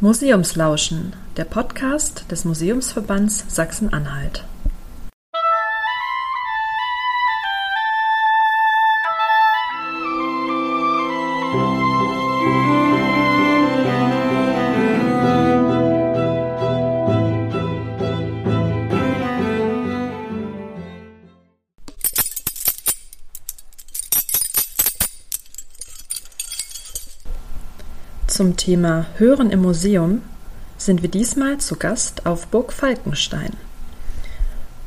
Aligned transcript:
Museumslauschen, 0.00 1.12
der 1.36 1.42
Podcast 1.42 2.30
des 2.30 2.44
Museumsverbands 2.44 3.44
Sachsen-Anhalt. 3.48 4.44
Zum 28.38 28.56
Thema 28.56 29.06
Hören 29.16 29.50
im 29.50 29.62
Museum 29.62 30.22
sind 30.76 31.02
wir 31.02 31.08
diesmal 31.08 31.58
zu 31.58 31.74
Gast 31.74 32.24
auf 32.24 32.46
Burg 32.46 32.72
Falkenstein. 32.72 33.50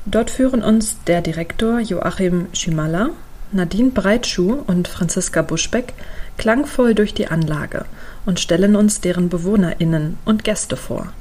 Dort 0.06 0.30
führen 0.30 0.64
uns 0.64 0.96
der 1.06 1.20
Direktor 1.20 1.82
Joachim 1.82 2.48
Schümalla, 2.54 3.10
Nadine 3.52 3.92
Breitschuh 3.92 4.64
und 4.68 4.88
Franziska 4.88 5.42
Buschbeck 5.42 5.94
klangvoll 6.38 6.96
durch 6.96 7.14
die 7.14 7.28
Anlage 7.28 7.84
und 8.26 8.40
stellen 8.40 8.78
uns 8.78 9.02
deren 9.02 9.28
BewohnerInnen 9.28 10.18
und 10.24 10.46
Gäste 10.46 10.78
vor. 10.78 11.12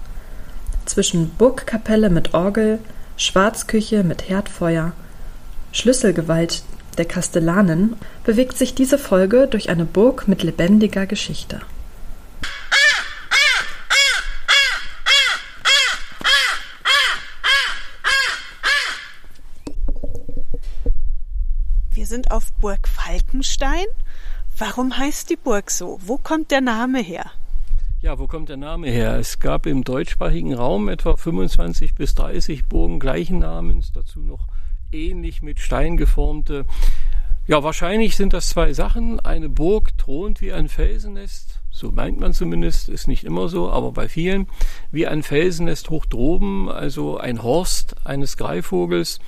Zwischen 0.85 1.31
Burgkapelle 1.31 2.11
mit 2.11 2.33
Orgel, 2.33 2.79
Schwarzküche 3.17 4.05
mit 4.05 4.29
Herdfeuer, 4.29 4.93
Schlüsselgewalt 5.73 6.63
der 6.97 7.07
Kastellanen 7.07 7.97
bewegt 8.23 8.57
sich 8.57 8.77
diese 8.77 8.99
Folge 8.99 9.49
durch 9.51 9.69
eine 9.69 9.85
Burg 9.85 10.29
mit 10.29 10.45
lebendiger 10.45 11.07
Geschichte. 11.07 11.61
Sind 22.11 22.33
auf 22.33 22.53
Burg 22.55 22.89
Falkenstein. 22.89 23.87
Warum 24.59 24.99
heißt 24.99 25.31
die 25.31 25.37
Burg 25.37 25.71
so? 25.71 25.99
Wo 26.03 26.19
kommt 26.19 26.51
der 26.51 26.61
Name 26.61 27.01
her? 27.01 27.31
Ja, 28.03 28.19
wo 28.19 28.27
kommt 28.27 28.49
der 28.49 28.57
Name 28.57 28.91
her? 28.91 29.17
Es 29.17 29.39
gab 29.39 29.65
im 29.65 29.85
deutschsprachigen 29.85 30.53
Raum 30.53 30.89
etwa 30.89 31.17
25 31.17 31.95
bis 31.95 32.17
30 32.17 32.67
Burgen 32.67 32.99
gleichen 32.99 33.39
Namens, 33.39 33.93
dazu 33.93 34.21
noch 34.21 34.49
ähnlich 34.91 35.41
mit 35.41 35.61
Stein 35.61 35.97
geformte. 35.97 36.67
Ja, 37.47 37.63
wahrscheinlich 37.63 38.17
sind 38.17 38.33
das 38.33 38.49
zwei 38.49 38.73
Sachen. 38.73 39.21
Eine 39.21 39.49
Burg 39.49 39.97
thront 39.97 40.41
wie 40.41 40.53
ein 40.53 40.69
Felsennest, 40.69 41.61
so 41.71 41.93
meint 41.93 42.19
man 42.19 42.33
zumindest, 42.33 42.89
ist 42.89 43.07
nicht 43.07 43.23
immer 43.23 43.49
so, 43.49 43.71
aber 43.71 43.93
bei 43.93 44.09
vielen, 44.09 44.49
wie 44.91 45.07
ein 45.07 45.23
Felsennest 45.23 45.91
hoch 45.91 46.07
droben, 46.07 46.69
also 46.69 47.19
ein 47.19 47.43
Horst 47.43 48.05
eines 48.05 48.37
Greifvogels. 48.37 49.21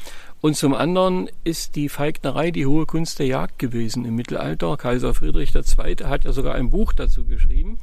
Und 0.42 0.56
zum 0.56 0.74
anderen 0.74 1.30
ist 1.44 1.76
die 1.76 1.88
Feignerei 1.88 2.50
die 2.50 2.66
hohe 2.66 2.84
Kunst 2.84 3.20
der 3.20 3.26
Jagd 3.26 3.60
gewesen 3.60 4.04
im 4.04 4.16
Mittelalter. 4.16 4.76
Kaiser 4.76 5.14
Friedrich 5.14 5.54
II. 5.54 5.96
hat 6.02 6.24
ja 6.24 6.32
sogar 6.32 6.56
ein 6.56 6.68
Buch 6.68 6.92
dazu 6.92 7.24
geschrieben 7.24 7.78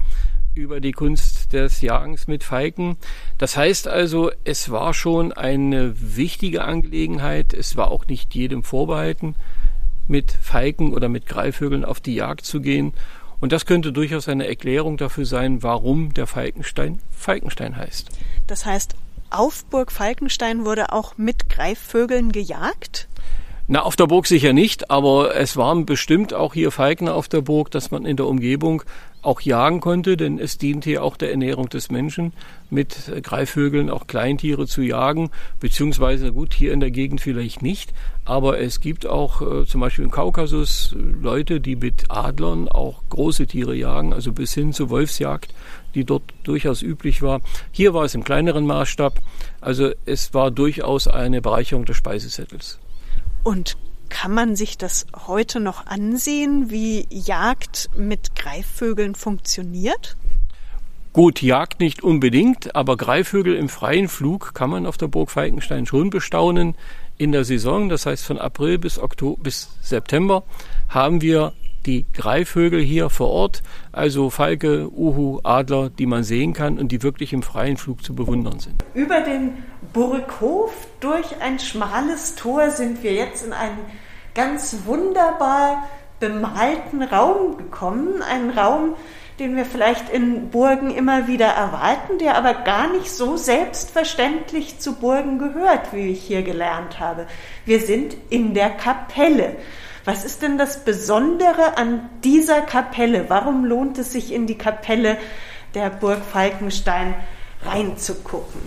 über 0.55 0.81
die 0.81 0.91
Kunst 0.91 1.53
des 1.53 1.79
Jagens 1.79 2.27
mit 2.27 2.43
Feigen. 2.43 2.97
Das 3.37 3.55
heißt 3.55 3.87
also, 3.87 4.29
es 4.43 4.69
war 4.69 4.93
schon 4.93 5.31
eine 5.31 5.93
wichtige 6.17 6.65
Angelegenheit. 6.65 7.53
Es 7.53 7.77
war 7.77 7.91
auch 7.91 8.07
nicht 8.07 8.35
jedem 8.35 8.63
vorbehalten, 8.63 9.35
mit 10.09 10.29
Feigen 10.29 10.93
oder 10.93 11.07
mit 11.07 11.27
Greifvögeln 11.27 11.85
auf 11.85 12.01
die 12.01 12.15
Jagd 12.15 12.45
zu 12.45 12.59
gehen. 12.59 12.91
Und 13.39 13.53
das 13.53 13.65
könnte 13.65 13.93
durchaus 13.93 14.27
eine 14.27 14.47
Erklärung 14.47 14.97
dafür 14.97 15.25
sein, 15.25 15.63
warum 15.63 16.13
der 16.13 16.27
Falkenstein 16.27 16.99
Falkenstein 17.09 17.77
heißt. 17.77 18.09
Das 18.47 18.65
heißt, 18.65 18.95
auf 19.31 19.65
Burg 19.65 19.91
Falkenstein 19.91 20.65
wurde 20.65 20.91
auch 20.91 21.17
mit 21.17 21.49
Greifvögeln 21.49 22.31
gejagt? 22.31 23.07
Na, 23.67 23.83
auf 23.83 23.95
der 23.95 24.07
Burg 24.07 24.25
sicher 24.25 24.51
nicht, 24.51 24.89
aber 24.89 25.35
es 25.35 25.55
waren 25.55 25.85
bestimmt 25.85 26.33
auch 26.33 26.55
hier 26.55 26.71
Falkner 26.71 27.13
auf 27.13 27.27
der 27.27 27.41
Burg, 27.41 27.69
dass 27.69 27.91
man 27.91 28.03
in 28.03 28.17
der 28.17 28.25
Umgebung 28.25 28.81
auch 29.21 29.41
jagen 29.41 29.81
konnte, 29.81 30.15
denn 30.15 30.39
es 30.39 30.57
diente 30.57 30.91
ja 30.91 31.01
auch 31.01 31.17
der 31.17 31.31
Ernährung 31.31 31.69
des 31.69 31.91
Menschen, 31.91 32.33
mit 32.69 33.11
Greifvögeln 33.23 33.89
auch 33.89 34.07
Kleintiere 34.07 34.65
zu 34.65 34.81
jagen, 34.81 35.29
beziehungsweise 35.59 36.31
gut, 36.31 36.53
hier 36.53 36.71
in 36.71 36.79
der 36.79 36.91
Gegend 36.91 37.19
vielleicht 37.21 37.61
nicht, 37.61 37.93
aber 38.23 38.59
es 38.59 38.79
gibt 38.79 39.05
auch 39.05 39.41
äh, 39.41 39.65
zum 39.65 39.81
Beispiel 39.81 40.05
im 40.05 40.11
Kaukasus 40.11 40.95
Leute, 40.97 41.59
die 41.59 41.75
mit 41.75 42.05
Adlern 42.09 42.69
auch 42.69 43.01
große 43.09 43.47
Tiere 43.47 43.75
jagen, 43.75 44.13
also 44.13 44.31
bis 44.31 44.53
hin 44.53 44.71
zur 44.71 44.89
Wolfsjagd, 44.89 45.53
die 45.95 46.05
dort 46.05 46.23
durchaus 46.43 46.81
üblich 46.81 47.21
war. 47.21 47.41
Hier 47.71 47.93
war 47.93 48.05
es 48.05 48.15
im 48.15 48.23
kleineren 48.23 48.65
Maßstab, 48.65 49.19
also 49.59 49.91
es 50.05 50.33
war 50.33 50.51
durchaus 50.51 51.07
eine 51.07 51.41
Bereicherung 51.41 51.85
des 51.85 51.97
Speisezettels. 51.97 52.79
Und 53.43 53.77
kann 54.09 54.33
man 54.33 54.55
sich 54.55 54.77
das 54.77 55.05
heute 55.27 55.59
noch 55.59 55.85
ansehen, 55.85 56.69
wie 56.69 57.07
Jagd 57.09 57.89
mit 57.95 58.35
Greifvögeln 58.35 59.15
funktioniert? 59.15 60.17
Gut, 61.13 61.41
Jagd 61.41 61.79
nicht 61.79 62.03
unbedingt, 62.03 62.75
aber 62.75 62.95
Greifvögel 62.95 63.55
im 63.55 63.67
freien 63.67 64.07
Flug 64.07 64.53
kann 64.53 64.69
man 64.69 64.85
auf 64.85 64.97
der 64.97 65.07
Burg 65.07 65.31
Falkenstein 65.31 65.85
schon 65.85 66.09
bestaunen. 66.09 66.75
In 67.17 67.31
der 67.31 67.43
Saison, 67.43 67.89
das 67.89 68.05
heißt 68.05 68.25
von 68.25 68.37
April 68.37 68.77
bis, 68.77 68.99
Oktober, 68.99 69.41
bis 69.41 69.69
September, 69.81 70.43
haben 70.87 71.21
wir 71.21 71.53
die 71.89 72.05
Greifvögel 72.13 72.81
hier 72.81 73.09
vor 73.09 73.29
Ort, 73.29 73.63
also 73.91 74.29
Falke, 74.29 74.91
Uhu, 74.91 75.39
Adler, 75.43 75.89
die 75.89 76.05
man 76.05 76.23
sehen 76.23 76.53
kann 76.53 76.77
und 76.77 76.91
die 76.91 77.01
wirklich 77.01 77.33
im 77.33 77.41
freien 77.41 77.77
Flug 77.77 78.03
zu 78.03 78.13
bewundern 78.13 78.59
sind. 78.59 78.83
Über 78.93 79.21
den 79.21 79.63
Burghof 79.91 80.71
durch 80.99 81.41
ein 81.41 81.57
schmales 81.57 82.35
Tor 82.35 82.69
sind 82.69 83.01
wir 83.01 83.13
jetzt 83.13 83.43
in 83.43 83.53
einen 83.53 83.79
ganz 84.35 84.77
wunderbar 84.85 85.89
bemalten 86.19 87.01
Raum 87.01 87.57
gekommen. 87.57 88.21
Einen 88.21 88.51
Raum, 88.51 88.93
den 89.39 89.55
wir 89.55 89.65
vielleicht 89.65 90.09
in 90.09 90.51
Burgen 90.51 90.91
immer 90.91 91.27
wieder 91.27 91.47
erwarten, 91.47 92.19
der 92.19 92.37
aber 92.37 92.53
gar 92.53 92.91
nicht 92.91 93.09
so 93.09 93.35
selbstverständlich 93.35 94.77
zu 94.77 94.93
Burgen 94.93 95.39
gehört, 95.39 95.91
wie 95.91 96.11
ich 96.11 96.21
hier 96.21 96.43
gelernt 96.43 96.99
habe. 96.99 97.25
Wir 97.65 97.79
sind 97.79 98.15
in 98.29 98.53
der 98.53 98.69
Kapelle. 98.69 99.55
Was 100.05 100.25
ist 100.25 100.41
denn 100.41 100.57
das 100.57 100.83
Besondere 100.83 101.77
an 101.77 102.09
dieser 102.23 102.61
Kapelle? 102.61 103.29
Warum 103.29 103.65
lohnt 103.65 103.97
es 103.97 104.11
sich 104.11 104.31
in 104.31 104.47
die 104.47 104.57
Kapelle 104.57 105.17
der 105.73 105.89
Burg 105.89 106.19
Falkenstein 106.23 107.13
reinzugucken? 107.63 108.61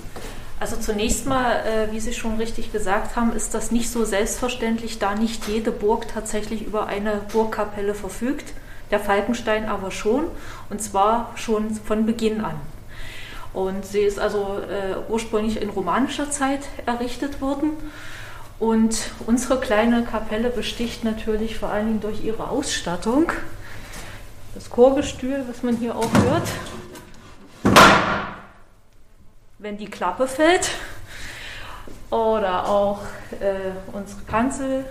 Also 0.61 0.77
zunächst 0.77 1.27
mal, 1.27 1.57
äh, 1.67 1.93
wie 1.93 1.99
Sie 1.99 2.13
schon 2.13 2.37
richtig 2.37 2.71
gesagt 2.71 3.17
haben, 3.17 3.33
ist 3.33 3.53
das 3.53 3.73
nicht 3.73 3.91
so 3.91 4.05
selbstverständlich, 4.05 5.01
da 5.01 5.17
nicht 5.17 5.49
jede 5.49 5.73
Burg 5.73 6.07
tatsächlich 6.07 6.65
über 6.65 6.87
eine 6.87 7.23
Burgkapelle 7.33 7.95
verfügt. 7.95 8.53
Der 8.93 9.01
Falkenstein 9.01 9.69
aber 9.69 9.91
schon, 9.91 10.27
und 10.71 10.81
zwar 10.81 11.33
schon 11.35 11.75
von 11.75 12.07
Beginn 12.07 12.43
an. 12.43 12.61
Und 13.53 13.85
sie 13.85 14.01
ist 14.01 14.19
also 14.19 14.61
äh, 14.61 15.11
ursprünglich 15.11 15.61
in 15.61 15.69
romanischer 15.71 16.31
Zeit 16.31 16.61
errichtet 16.87 17.41
worden. 17.41 17.71
Und 18.63 19.11
unsere 19.27 19.59
kleine 19.59 20.05
Kapelle 20.05 20.49
besticht 20.49 21.03
natürlich 21.03 21.59
vor 21.59 21.71
allen 21.71 21.87
Dingen 21.87 22.01
durch 22.01 22.23
ihre 22.23 22.49
Ausstattung. 22.49 23.33
Das 24.55 24.71
Chorgestühl, 24.71 25.45
was 25.49 25.65
man 25.65 25.79
hier 25.79 25.97
auch 25.97 26.09
hört, 26.23 26.49
wenn 29.59 29.79
die 29.79 29.91
Klappe 29.91 30.29
fällt 30.29 30.71
oder 32.11 32.69
auch 32.69 33.01
äh, 33.41 33.73
unsere 33.93 34.21
Kanzel 34.31 34.85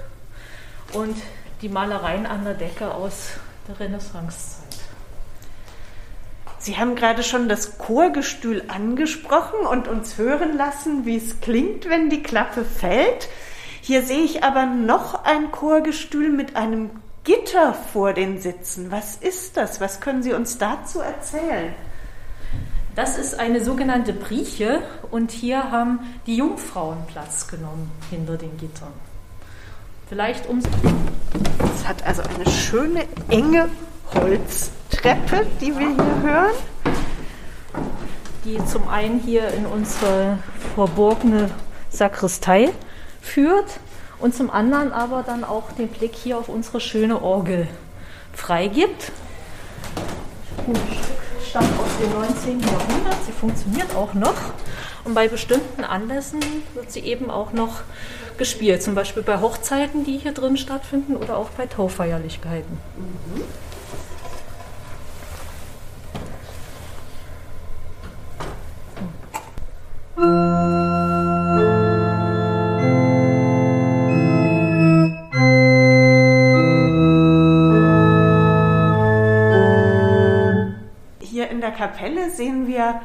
und 0.91 1.15
die 1.61 1.69
Malereien 1.69 2.25
an 2.25 2.43
der 2.43 2.55
Decke 2.55 2.93
aus 2.93 3.35
der 3.69 3.79
Renaissancezeit. 3.79 4.81
Sie 6.57 6.75
haben 6.75 6.95
gerade 6.95 7.23
schon 7.23 7.47
das 7.47 7.77
Chorgestühl 7.77 8.65
angesprochen 8.67 9.65
und 9.65 9.87
uns 9.87 10.17
hören 10.17 10.57
lassen, 10.57 11.05
wie 11.05 11.15
es 11.15 11.39
klingt, 11.39 11.87
wenn 11.87 12.09
die 12.09 12.21
Klappe 12.21 12.65
fällt. 12.65 13.29
Hier 13.91 14.03
sehe 14.03 14.21
ich 14.21 14.41
aber 14.41 14.67
noch 14.67 15.25
ein 15.25 15.51
Chorgestühl 15.51 16.29
mit 16.29 16.55
einem 16.55 16.91
Gitter 17.25 17.73
vor 17.73 18.13
den 18.13 18.39
Sitzen. 18.39 18.89
Was 18.89 19.17
ist 19.17 19.57
das? 19.57 19.81
Was 19.81 19.99
können 19.99 20.23
Sie 20.23 20.31
uns 20.31 20.57
dazu 20.57 21.01
erzählen? 21.01 21.73
Das 22.95 23.17
ist 23.17 23.37
eine 23.37 23.61
sogenannte 23.61 24.13
Brieche 24.13 24.81
und 25.11 25.31
hier 25.31 25.71
haben 25.71 25.99
die 26.25 26.37
Jungfrauen 26.37 26.99
Platz 27.07 27.49
genommen 27.49 27.91
hinter 28.09 28.37
den 28.37 28.55
Gittern. 28.55 28.93
Vielleicht 30.07 30.47
um. 30.47 30.59
Es 30.59 31.85
hat 31.85 32.07
also 32.07 32.21
eine 32.21 32.49
schöne 32.49 33.03
enge 33.27 33.67
Holztreppe, 34.13 35.45
die 35.59 35.77
wir 35.77 35.89
hier 35.89 36.21
hören. 36.21 36.55
Die 38.45 38.65
zum 38.67 38.87
einen 38.87 39.19
hier 39.19 39.49
in 39.49 39.65
unsere 39.65 40.37
verborgene 40.75 41.49
Sakristei 41.89 42.71
führt 43.21 43.79
und 44.19 44.35
zum 44.35 44.49
anderen 44.49 44.91
aber 44.91 45.23
dann 45.23 45.43
auch 45.43 45.71
den 45.71 45.87
Blick 45.87 46.15
hier 46.15 46.37
auf 46.37 46.49
unsere 46.49 46.81
schöne 46.81 47.21
Orgel 47.21 47.67
freigibt. 48.33 49.11
Ein 50.67 50.75
Stück 50.75 51.21
stammt 51.47 51.79
aus 51.79 51.97
dem 52.01 52.11
19. 52.13 52.59
Jahrhundert. 52.59 53.17
Sie 53.25 53.31
funktioniert 53.31 53.95
auch 53.95 54.13
noch. 54.13 54.35
Und 55.03 55.15
bei 55.15 55.27
bestimmten 55.27 55.83
Anlässen 55.83 56.39
wird 56.73 56.91
sie 56.91 56.99
eben 57.01 57.31
auch 57.31 57.53
noch 57.53 57.81
gespielt. 58.37 58.83
Zum 58.83 58.95
Beispiel 58.95 59.23
bei 59.23 59.41
Hochzeiten, 59.41 60.05
die 60.05 60.17
hier 60.17 60.33
drin 60.33 60.57
stattfinden 60.57 61.15
oder 61.15 61.37
auch 61.37 61.49
bei 61.49 61.65
Taufeierlichkeiten. 61.65 62.77
Mhm. 70.17 70.70
Kapelle 81.81 82.29
sehen 82.29 82.67
wir 82.67 83.01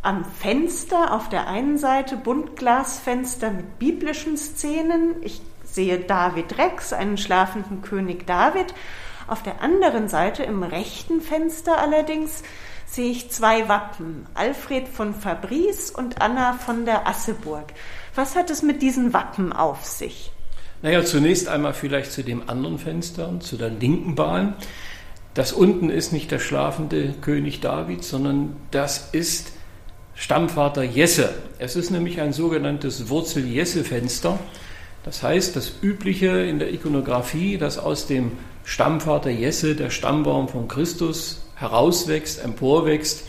am 0.00 0.24
Fenster 0.24 1.12
auf 1.12 1.28
der 1.28 1.48
einen 1.48 1.76
Seite 1.76 2.16
Buntglasfenster 2.16 3.50
mit 3.50 3.80
biblischen 3.80 4.36
Szenen. 4.36 5.16
Ich 5.22 5.40
sehe 5.64 5.98
David 5.98 6.56
Rex, 6.56 6.92
einen 6.92 7.18
schlafenden 7.18 7.82
König 7.82 8.24
David. 8.28 8.74
Auf 9.26 9.42
der 9.42 9.60
anderen 9.60 10.08
Seite, 10.08 10.44
im 10.44 10.62
rechten 10.62 11.20
Fenster 11.20 11.78
allerdings, 11.78 12.44
sehe 12.86 13.10
ich 13.10 13.32
zwei 13.32 13.68
Wappen, 13.68 14.24
Alfred 14.34 14.86
von 14.86 15.16
Fabris 15.16 15.90
und 15.90 16.22
Anna 16.22 16.52
von 16.52 16.84
der 16.84 17.08
Asseburg. 17.08 17.72
Was 18.14 18.36
hat 18.36 18.50
es 18.50 18.62
mit 18.62 18.82
diesen 18.82 19.12
Wappen 19.12 19.52
auf 19.52 19.84
sich? 19.84 20.30
Naja, 20.80 21.04
zunächst 21.04 21.48
einmal 21.48 21.74
vielleicht 21.74 22.12
zu 22.12 22.22
dem 22.22 22.48
anderen 22.48 22.78
Fenster, 22.78 23.40
zu 23.40 23.56
der 23.56 23.70
linken 23.70 24.14
Bahn. 24.14 24.54
Das 25.34 25.52
unten 25.52 25.88
ist 25.88 26.12
nicht 26.12 26.30
der 26.30 26.38
schlafende 26.38 27.14
König 27.20 27.60
David, 27.60 28.04
sondern 28.04 28.56
das 28.70 29.08
ist 29.12 29.52
Stammvater 30.14 30.82
Jesse. 30.82 31.30
Es 31.58 31.74
ist 31.74 31.90
nämlich 31.90 32.20
ein 32.20 32.34
sogenanntes 32.34 33.08
Wurzel-Jesse-Fenster. 33.08 34.38
Das 35.04 35.22
heißt, 35.22 35.56
das 35.56 35.72
Übliche 35.82 36.28
in 36.28 36.58
der 36.58 36.72
Ikonografie, 36.72 37.56
dass 37.56 37.78
aus 37.78 38.06
dem 38.06 38.32
Stammvater 38.64 39.30
Jesse 39.30 39.74
der 39.74 39.90
Stammbaum 39.90 40.48
von 40.48 40.68
Christus 40.68 41.46
herauswächst, 41.56 42.44
emporwächst. 42.44 43.24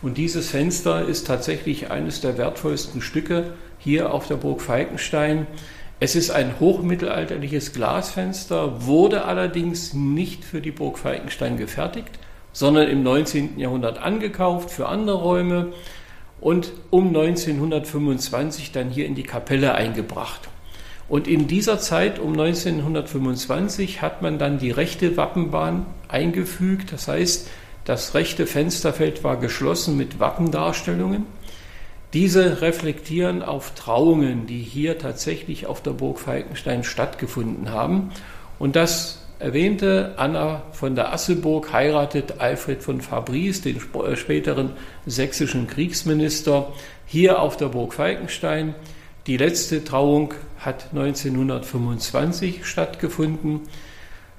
Und 0.00 0.16
dieses 0.16 0.50
Fenster 0.50 1.06
ist 1.06 1.26
tatsächlich 1.26 1.90
eines 1.90 2.20
der 2.20 2.38
wertvollsten 2.38 3.02
Stücke 3.02 3.52
hier 3.78 4.12
auf 4.14 4.28
der 4.28 4.36
Burg 4.36 4.62
Falkenstein. 4.62 5.48
Es 6.00 6.14
ist 6.14 6.30
ein 6.30 6.60
hochmittelalterliches 6.60 7.72
Glasfenster, 7.72 8.86
wurde 8.86 9.24
allerdings 9.24 9.94
nicht 9.94 10.44
für 10.44 10.60
die 10.60 10.70
Burg 10.70 10.96
Falkenstein 10.96 11.56
gefertigt, 11.56 12.20
sondern 12.52 12.88
im 12.88 13.02
19. 13.02 13.58
Jahrhundert 13.58 13.98
angekauft 13.98 14.70
für 14.70 14.86
andere 14.86 15.16
Räume 15.16 15.72
und 16.40 16.72
um 16.90 17.08
1925 17.08 18.70
dann 18.70 18.90
hier 18.90 19.06
in 19.06 19.16
die 19.16 19.24
Kapelle 19.24 19.74
eingebracht. 19.74 20.48
Und 21.08 21.26
in 21.26 21.48
dieser 21.48 21.80
Zeit 21.80 22.20
um 22.20 22.32
1925 22.32 24.00
hat 24.00 24.22
man 24.22 24.38
dann 24.38 24.58
die 24.58 24.70
rechte 24.70 25.16
Wappenbahn 25.16 25.84
eingefügt. 26.06 26.92
Das 26.92 27.08
heißt, 27.08 27.48
das 27.84 28.14
rechte 28.14 28.46
Fensterfeld 28.46 29.24
war 29.24 29.38
geschlossen 29.38 29.96
mit 29.96 30.20
Wappendarstellungen. 30.20 31.26
Diese 32.14 32.62
reflektieren 32.62 33.42
auf 33.42 33.74
Trauungen, 33.74 34.46
die 34.46 34.60
hier 34.60 34.98
tatsächlich 34.98 35.66
auf 35.66 35.82
der 35.82 35.90
Burg 35.90 36.18
Falkenstein 36.18 36.82
stattgefunden 36.82 37.70
haben. 37.70 38.10
Und 38.58 38.76
das 38.76 39.26
erwähnte 39.38 40.14
Anna 40.16 40.62
von 40.72 40.94
der 40.94 41.12
Asseburg 41.12 41.72
heiratet 41.72 42.40
Alfred 42.40 42.82
von 42.82 43.02
Fabris, 43.02 43.60
den 43.60 43.76
äh, 43.76 44.16
späteren 44.16 44.70
sächsischen 45.06 45.66
Kriegsminister, 45.66 46.72
hier 47.06 47.40
auf 47.40 47.56
der 47.58 47.66
Burg 47.66 47.92
Falkenstein. 47.92 48.74
Die 49.26 49.36
letzte 49.36 49.84
Trauung 49.84 50.32
hat 50.58 50.88
1925 50.92 52.64
stattgefunden. 52.64 53.60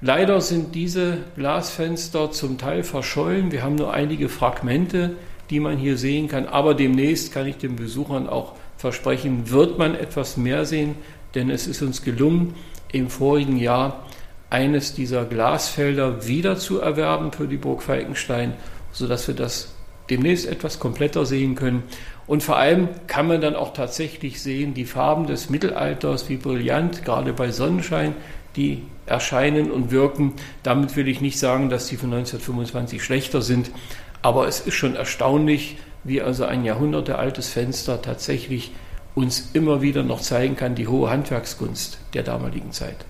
Leider 0.02 0.42
sind 0.42 0.74
diese 0.74 1.20
Glasfenster 1.36 2.32
zum 2.32 2.58
Teil 2.58 2.84
verschollen. 2.84 3.52
Wir 3.52 3.64
haben 3.64 3.76
nur 3.76 3.94
einige 3.94 4.28
Fragmente 4.28 5.18
die 5.50 5.60
man 5.60 5.78
hier 5.78 5.98
sehen 5.98 6.28
kann. 6.28 6.46
Aber 6.46 6.74
demnächst 6.74 7.34
kann 7.34 7.48
ich 7.48 7.58
den 7.58 7.76
Besuchern 7.76 8.28
auch 8.28 8.54
versprechen, 8.78 9.50
wird 9.50 9.78
man 9.78 9.96
etwas 9.96 10.38
mehr 10.38 10.66
sehen, 10.66 10.96
denn 11.36 11.50
es 11.50 11.68
ist 11.68 11.82
uns 11.82 12.04
gelungen, 12.04 12.56
im 12.92 13.10
vorigen 13.10 13.58
Jahr 13.58 14.06
eines 14.50 14.94
dieser 14.94 15.26
Glasfelder 15.26 16.28
wieder 16.28 16.58
zu 16.58 16.80
erwerben 16.80 17.32
für 17.32 17.48
die 17.48 17.58
Burg 17.58 17.84
Falkenstein, 17.84 18.54
sodass 18.92 19.28
wir 19.28 19.36
das 19.36 19.76
demnächst 20.10 20.48
etwas 20.48 20.80
kompletter 20.80 21.26
sehen 21.26 21.54
können. 21.56 21.84
Und 22.26 22.42
vor 22.42 22.58
allem 22.58 22.90
kann 23.08 23.28
man 23.28 23.42
dann 23.42 23.56
auch 23.56 23.74
tatsächlich 23.74 24.42
sehen, 24.42 24.74
die 24.74 24.86
Farben 24.86 25.28
des 25.28 25.50
Mittelalters, 25.50 26.30
wie 26.30 26.38
brillant, 26.38 27.06
gerade 27.06 27.34
bei 27.34 27.52
Sonnenschein, 27.52 28.16
die 28.56 28.84
erscheinen 29.06 29.72
und 29.72 29.92
wirken. 29.92 30.34
Damit 30.64 30.96
will 30.96 31.08
ich 31.08 31.22
nicht 31.22 31.40
sagen, 31.40 31.70
dass 31.70 31.88
die 31.88 31.98
von 31.98 32.12
1925 32.12 33.04
schlechter 33.04 33.42
sind, 33.42 33.72
aber 34.22 34.48
es 34.48 34.60
ist 34.60 34.76
schon 34.76 34.96
erstaunlich, 34.96 35.78
wie 36.04 36.22
also 36.22 36.46
ein 36.46 36.64
jahrhundertealtes 36.64 37.50
Fenster 37.50 38.02
tatsächlich 38.02 38.74
uns 39.16 39.50
immer 39.54 39.82
wieder 39.82 40.04
noch 40.04 40.22
zeigen 40.22 40.56
kann, 40.56 40.76
die 40.76 40.88
hohe 40.88 41.10
Handwerkskunst 41.10 42.00
der 42.14 42.24
damaligen 42.24 42.72
Zeit. 42.72 43.06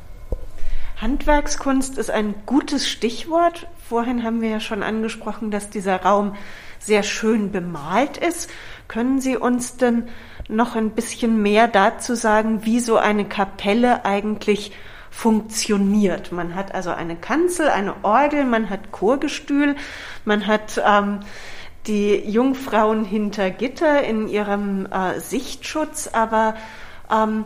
Handwerkskunst 0.97 1.97
ist 1.97 2.11
ein 2.11 2.35
gutes 2.45 2.89
Stichwort. 2.89 3.67
Vorhin 3.87 4.23
haben 4.23 4.41
wir 4.41 4.49
ja 4.49 4.59
schon 4.59 4.83
angesprochen, 4.83 5.49
dass 5.49 5.69
dieser 5.69 6.01
Raum 6.01 6.35
sehr 6.77 7.03
schön 7.03 7.51
bemalt 7.51 8.17
ist. 8.17 8.49
Können 8.87 9.21
Sie 9.21 9.37
uns 9.37 9.77
denn 9.77 10.09
noch 10.49 10.75
ein 10.75 10.91
bisschen 10.91 11.41
mehr 11.41 11.67
dazu 11.67 12.15
sagen, 12.15 12.65
wie 12.65 12.79
so 12.79 12.97
eine 12.97 13.25
Kapelle 13.25 14.03
eigentlich 14.03 14.73
funktioniert. 15.11 16.31
Man 16.31 16.55
hat 16.55 16.73
also 16.73 16.91
eine 16.91 17.15
Kanzel, 17.15 17.69
eine 17.69 17.95
Orgel, 18.03 18.43
man 18.43 18.69
hat 18.69 18.91
Chorgestühl, 18.91 19.75
man 20.25 20.47
hat 20.47 20.81
ähm, 20.85 21.21
die 21.87 22.15
Jungfrauen 22.15 23.05
hinter 23.05 23.49
Gitter 23.49 24.03
in 24.03 24.27
ihrem 24.27 24.85
äh, 24.85 25.19
Sichtschutz, 25.19 26.09
aber 26.11 26.55
ähm, 27.11 27.45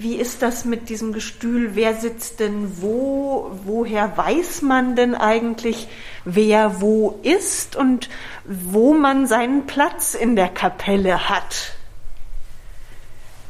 wie 0.00 0.14
ist 0.14 0.42
das 0.42 0.64
mit 0.64 0.90
diesem 0.90 1.12
Gestühl? 1.12 1.74
Wer 1.74 1.94
sitzt 1.94 2.38
denn 2.38 2.80
wo? 2.80 3.50
Woher 3.64 4.16
weiß 4.16 4.62
man 4.62 4.94
denn 4.94 5.16
eigentlich, 5.16 5.88
wer 6.24 6.80
wo 6.80 7.18
ist 7.24 7.74
und 7.74 8.08
wo 8.44 8.94
man 8.94 9.26
seinen 9.26 9.66
Platz 9.66 10.14
in 10.14 10.36
der 10.36 10.48
Kapelle 10.48 11.28
hat? 11.28 11.77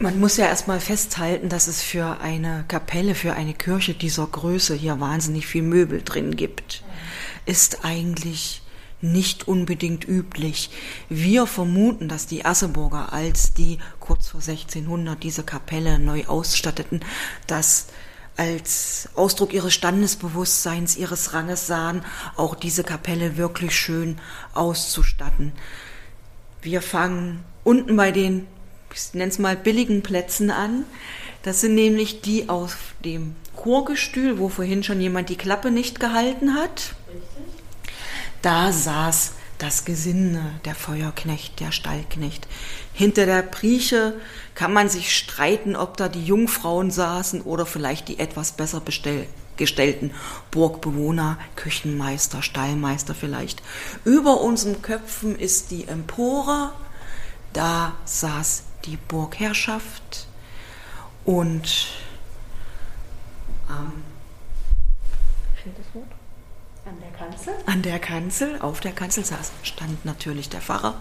Man 0.00 0.20
muss 0.20 0.36
ja 0.36 0.46
erstmal 0.46 0.78
festhalten, 0.78 1.48
dass 1.48 1.66
es 1.66 1.82
für 1.82 2.20
eine 2.20 2.64
Kapelle, 2.68 3.16
für 3.16 3.32
eine 3.32 3.52
Kirche 3.52 3.94
dieser 3.94 4.28
Größe 4.28 4.76
hier 4.76 5.00
wahnsinnig 5.00 5.48
viel 5.48 5.62
Möbel 5.62 6.02
drin 6.04 6.36
gibt. 6.36 6.84
Ist 7.46 7.84
eigentlich 7.84 8.62
nicht 9.00 9.48
unbedingt 9.48 10.06
üblich. 10.06 10.70
Wir 11.08 11.48
vermuten, 11.48 12.08
dass 12.08 12.28
die 12.28 12.44
Asseburger, 12.44 13.12
als 13.12 13.54
die 13.54 13.78
kurz 13.98 14.28
vor 14.28 14.40
1600 14.40 15.20
diese 15.20 15.42
Kapelle 15.42 15.98
neu 15.98 16.26
ausstatteten, 16.26 17.00
das 17.48 17.88
als 18.36 19.08
Ausdruck 19.16 19.52
ihres 19.52 19.74
Standesbewusstseins, 19.74 20.96
ihres 20.96 21.32
Ranges 21.34 21.66
sahen, 21.66 22.04
auch 22.36 22.54
diese 22.54 22.84
Kapelle 22.84 23.36
wirklich 23.36 23.74
schön 23.74 24.20
auszustatten. 24.54 25.50
Wir 26.62 26.82
fangen 26.82 27.44
unten 27.64 27.96
bei 27.96 28.12
den 28.12 28.46
ich 28.98 29.14
nenne 29.14 29.30
es 29.30 29.38
mal 29.38 29.56
billigen 29.56 30.02
Plätzen 30.02 30.50
an. 30.50 30.84
Das 31.42 31.60
sind 31.60 31.74
nämlich 31.74 32.20
die 32.20 32.48
auf 32.48 32.76
dem 33.04 33.36
Chorgestühl, 33.56 34.38
wo 34.38 34.48
vorhin 34.48 34.82
schon 34.82 35.00
jemand 35.00 35.28
die 35.28 35.36
Klappe 35.36 35.70
nicht 35.70 36.00
gehalten 36.00 36.54
hat. 36.54 36.94
Da 38.42 38.72
saß 38.72 39.32
das 39.58 39.84
Gesinde, 39.84 40.40
der 40.64 40.74
Feuerknecht, 40.74 41.58
der 41.60 41.72
Stallknecht. 41.72 42.46
Hinter 42.92 43.26
der 43.26 43.42
Prieche 43.42 44.14
kann 44.54 44.72
man 44.72 44.88
sich 44.88 45.16
streiten, 45.16 45.74
ob 45.74 45.96
da 45.96 46.08
die 46.08 46.24
Jungfrauen 46.24 46.90
saßen 46.90 47.42
oder 47.42 47.66
vielleicht 47.66 48.08
die 48.08 48.18
etwas 48.18 48.52
besser 48.52 48.82
gestellten 49.56 50.12
Burgbewohner, 50.52 51.38
Küchenmeister, 51.56 52.42
Stallmeister 52.42 53.14
vielleicht. 53.14 53.62
Über 54.04 54.40
unseren 54.40 54.82
Köpfen 54.82 55.36
ist 55.36 55.72
die 55.72 55.88
Empore, 55.88 56.72
da 57.52 57.94
saß 58.04 58.62
die 58.84 58.96
Burgherrschaft 58.96 60.26
und 61.24 61.88
ähm, 63.68 64.04
an 66.84 66.96
der 67.00 67.10
Kanzel? 67.10 67.54
An 67.66 67.82
der 67.82 67.98
Kanzel, 67.98 68.60
auf 68.60 68.80
der 68.80 68.92
Kanzel 68.92 69.24
saß, 69.24 69.52
stand 69.62 70.04
natürlich 70.04 70.48
der 70.48 70.60
Pfarrer 70.60 70.98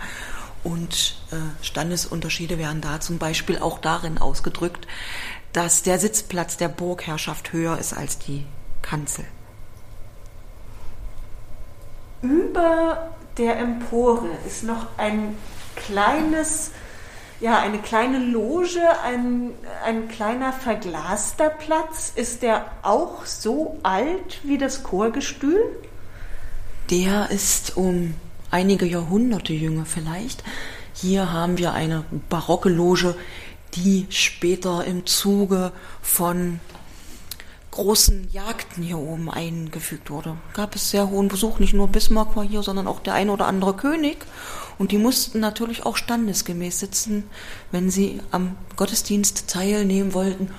und 0.63 1.17
äh, 1.31 1.63
Standesunterschiede 1.63 2.57
werden 2.57 2.81
da 2.81 2.99
zum 2.99 3.19
Beispiel 3.19 3.59
auch 3.59 3.79
darin 3.79 4.17
ausgedrückt, 4.17 4.87
dass 5.53 5.83
der 5.83 5.97
Sitzplatz 5.99 6.57
der 6.57 6.67
Burgherrschaft 6.67 7.53
höher 7.53 7.77
ist 7.77 7.93
als 7.93 8.19
die 8.19 8.45
Kanzel. 8.81 9.25
Über 12.21 13.11
der 13.37 13.57
Empore 13.57 14.27
ist 14.45 14.63
noch 14.63 14.87
ein 14.97 15.37
kleines, 15.75 16.71
ja, 17.39 17.59
eine 17.59 17.79
kleine 17.79 18.19
Loge, 18.19 18.81
ein, 19.03 19.51
ein 19.85 20.07
kleiner 20.07 20.53
verglaster 20.53 21.49
Platz. 21.49 22.11
Ist 22.15 22.41
der 22.41 22.65
auch 22.81 23.25
so 23.25 23.77
alt 23.83 24.39
wie 24.43 24.57
das 24.57 24.83
Chorgestühl? 24.83 25.61
Der 26.89 27.29
ist 27.31 27.77
um 27.77 28.15
einige 28.49 28.85
Jahrhunderte 28.85 29.53
jünger 29.53 29.85
vielleicht. 29.85 30.43
Hier 30.93 31.31
haben 31.31 31.57
wir 31.57 31.73
eine 31.73 32.05
barocke 32.29 32.69
Loge, 32.69 33.15
die 33.75 34.07
später 34.09 34.85
im 34.85 35.05
Zuge 35.05 35.71
von 36.01 36.59
großen 37.77 38.29
Jagden 38.31 38.81
hier 38.81 38.97
oben 38.97 39.29
eingefügt 39.29 40.09
wurde. 40.09 40.35
Gab 40.53 40.73
es 40.75 40.89
sehr 40.89 41.11
hohen 41.11 41.27
Besuch, 41.27 41.59
nicht 41.59 41.75
nur 41.75 41.87
Bismarck 41.87 42.35
war 42.35 42.43
hier, 42.43 42.63
sondern 42.63 42.87
auch 42.87 42.99
der 42.99 43.13
ein 43.13 43.29
oder 43.29 43.45
andere 43.45 43.75
König. 43.75 44.17
Und 44.79 44.91
die 44.91 44.97
mussten 44.97 45.39
natürlich 45.39 45.85
auch 45.85 45.95
standesgemäß 45.95 46.79
sitzen, 46.79 47.29
wenn 47.71 47.91
sie 47.91 48.19
am 48.31 48.55
Gottesdienst 48.77 49.47
teilnehmen 49.47 50.15
wollten. 50.15 50.49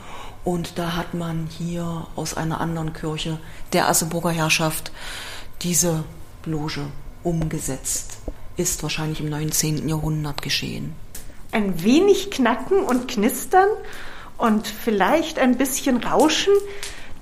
Und 0.45 0.79
da 0.79 0.95
hat 0.95 1.15
man 1.15 1.49
hier 1.51 2.07
aus 2.15 2.35
einer 2.35 2.61
anderen 2.61 2.93
Kirche 2.93 3.41
der 3.73 3.89
Asseburger 3.89 4.31
Herrschaft 4.31 4.93
diese 5.63 6.05
Loge 6.45 6.87
umgesetzt. 7.25 8.19
Ist 8.57 8.85
wahrscheinlich 8.85 9.21
im 9.21 9.29
19. 9.29 9.89
Jahrhundert 9.89 10.41
geschehen. 10.41 10.95
Ein 11.51 11.83
wenig 11.83 12.31
Knacken 12.31 12.85
und 12.85 13.09
Knistern 13.09 13.69
und 14.37 14.69
vielleicht 14.69 15.41
ein 15.41 15.59
bisschen 15.59 15.97
Rauschen 15.97 16.53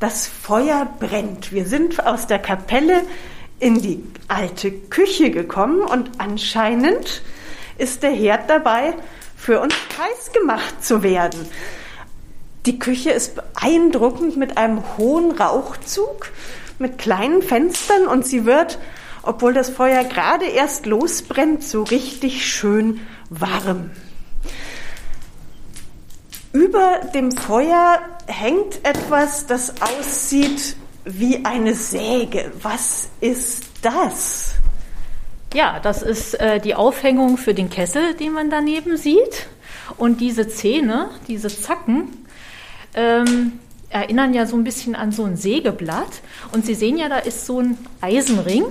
das 0.00 0.26
Feuer 0.26 0.86
brennt. 1.00 1.52
Wir 1.52 1.66
sind 1.66 2.06
aus 2.06 2.26
der 2.26 2.38
Kapelle 2.38 3.02
in 3.58 3.80
die 3.80 4.02
alte 4.28 4.70
Küche 4.70 5.30
gekommen 5.30 5.80
und 5.80 6.10
anscheinend 6.18 7.22
ist 7.78 8.02
der 8.02 8.10
Herd 8.10 8.50
dabei, 8.50 8.94
für 9.36 9.60
uns 9.60 9.74
heiß 9.74 10.32
gemacht 10.32 10.84
zu 10.84 11.02
werden. 11.02 11.48
Die 12.66 12.78
Küche 12.78 13.10
ist 13.10 13.36
beeindruckend 13.36 14.36
mit 14.36 14.58
einem 14.58 14.82
hohen 14.98 15.30
Rauchzug, 15.32 16.32
mit 16.78 16.98
kleinen 16.98 17.42
Fenstern 17.42 18.06
und 18.06 18.26
sie 18.26 18.44
wird, 18.44 18.78
obwohl 19.22 19.54
das 19.54 19.70
Feuer 19.70 20.04
gerade 20.04 20.46
erst 20.46 20.86
losbrennt, 20.86 21.62
so 21.62 21.84
richtig 21.84 22.46
schön 22.46 23.00
warm. 23.30 23.90
Über 26.56 27.00
dem 27.12 27.32
Feuer 27.32 28.00
hängt 28.26 28.82
etwas, 28.82 29.46
das 29.46 29.74
aussieht 29.82 30.74
wie 31.04 31.44
eine 31.44 31.74
Säge. 31.74 32.50
Was 32.62 33.10
ist 33.20 33.64
das? 33.82 34.54
Ja, 35.52 35.80
das 35.80 36.00
ist 36.00 36.32
äh, 36.40 36.58
die 36.58 36.74
Aufhängung 36.74 37.36
für 37.36 37.52
den 37.52 37.68
Kessel, 37.68 38.14
den 38.14 38.32
man 38.32 38.48
daneben 38.48 38.96
sieht. 38.96 39.48
Und 39.98 40.22
diese 40.22 40.48
Zähne, 40.48 41.10
diese 41.28 41.48
Zacken, 41.48 42.24
ähm, 42.94 43.60
erinnern 43.90 44.32
ja 44.32 44.46
so 44.46 44.56
ein 44.56 44.64
bisschen 44.64 44.94
an 44.94 45.12
so 45.12 45.24
ein 45.24 45.36
Sägeblatt. 45.36 46.22
Und 46.52 46.64
Sie 46.64 46.74
sehen 46.74 46.96
ja, 46.96 47.10
da 47.10 47.18
ist 47.18 47.44
so 47.44 47.60
ein 47.60 47.76
Eisenring. 48.00 48.64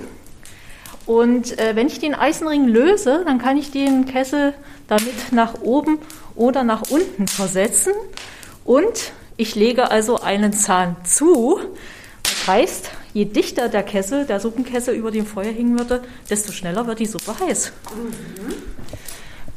Und 1.06 1.58
äh, 1.58 1.76
wenn 1.76 1.86
ich 1.86 2.00
den 2.00 2.14
Eisenring 2.14 2.66
löse, 2.66 3.22
dann 3.24 3.38
kann 3.38 3.56
ich 3.56 3.70
den 3.70 4.06
Kessel 4.06 4.54
damit 4.88 5.32
nach 5.32 5.62
oben 5.62 5.98
oder 6.34 6.64
nach 6.64 6.90
unten 6.90 7.28
versetzen. 7.28 7.92
Und 8.64 9.12
ich 9.36 9.54
lege 9.54 9.90
also 9.90 10.20
einen 10.20 10.52
Zahn 10.52 10.96
zu. 11.04 11.60
Das 12.24 12.46
heißt, 12.48 12.90
je 13.14 13.24
dichter 13.24 13.68
der 13.68 13.84
Kessel, 13.84 14.26
der 14.26 14.40
Suppenkessel 14.40 14.94
über 14.94 15.12
dem 15.12 15.26
Feuer 15.26 15.52
hängen 15.52 15.78
würde, 15.78 16.02
desto 16.28 16.52
schneller 16.52 16.86
wird 16.86 16.98
die 16.98 17.06
Suppe 17.06 17.38
heiß. 17.38 17.72
Mhm. 17.94 18.54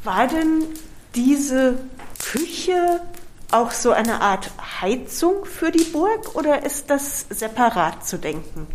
War 0.03 0.27
denn 0.27 0.65
diese 1.15 1.79
Küche 2.31 3.01
auch 3.51 3.71
so 3.71 3.91
eine 3.91 4.21
Art 4.21 4.51
Heizung 4.81 5.45
für 5.45 5.71
die 5.71 5.83
Burg 5.83 6.35
oder 6.35 6.63
ist 6.63 6.89
das 6.89 7.25
separat 7.29 8.07
zu 8.07 8.17
denken? 8.17 8.67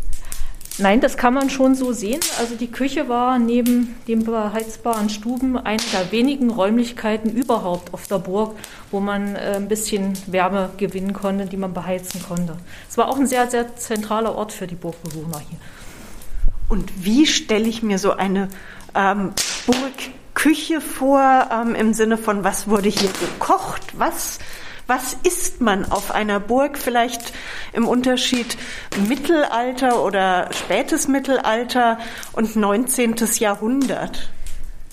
Nein, 0.76 1.00
das 1.00 1.16
kann 1.16 1.34
man 1.34 1.50
schon 1.50 1.76
so 1.76 1.92
sehen. 1.92 2.18
Also 2.40 2.56
die 2.56 2.70
Küche 2.70 3.08
war 3.08 3.38
neben 3.38 3.94
den 4.08 4.24
beheizbaren 4.24 5.08
Stuben 5.08 5.56
eine 5.56 5.82
der 5.92 6.10
wenigen 6.10 6.50
Räumlichkeiten 6.50 7.30
überhaupt 7.30 7.94
auf 7.94 8.08
der 8.08 8.18
Burg, 8.18 8.56
wo 8.90 8.98
man 8.98 9.36
äh, 9.36 9.54
ein 9.54 9.68
bisschen 9.68 10.14
Wärme 10.26 10.70
gewinnen 10.76 11.12
konnte, 11.12 11.46
die 11.46 11.56
man 11.56 11.72
beheizen 11.72 12.20
konnte. 12.26 12.56
Es 12.88 12.98
war 12.98 13.08
auch 13.08 13.18
ein 13.18 13.28
sehr, 13.28 13.48
sehr 13.48 13.76
zentraler 13.76 14.34
Ort 14.34 14.52
für 14.52 14.66
die 14.66 14.74
Burgbewohner 14.74 15.38
hier. 15.48 15.58
Und 16.68 16.90
wie 17.04 17.26
stelle 17.26 17.68
ich 17.68 17.84
mir 17.84 18.00
so 18.00 18.12
eine 18.12 18.48
ähm, 18.96 19.32
Burgküche 19.66 20.80
vor, 20.80 21.50
ähm, 21.52 21.76
im 21.76 21.94
Sinne 21.94 22.18
von, 22.18 22.42
was 22.42 22.68
wurde 22.68 22.88
hier 22.88 23.10
gekocht? 23.10 23.82
Was 23.96 24.40
was 24.86 25.16
isst 25.22 25.60
man 25.60 25.90
auf 25.90 26.10
einer 26.10 26.40
Burg 26.40 26.78
vielleicht 26.78 27.32
im 27.72 27.88
Unterschied 27.88 28.56
Mittelalter 29.08 30.04
oder 30.04 30.50
spätes 30.52 31.08
Mittelalter 31.08 31.98
und 32.32 32.56
19. 32.56 33.16
Jahrhundert? 33.38 34.28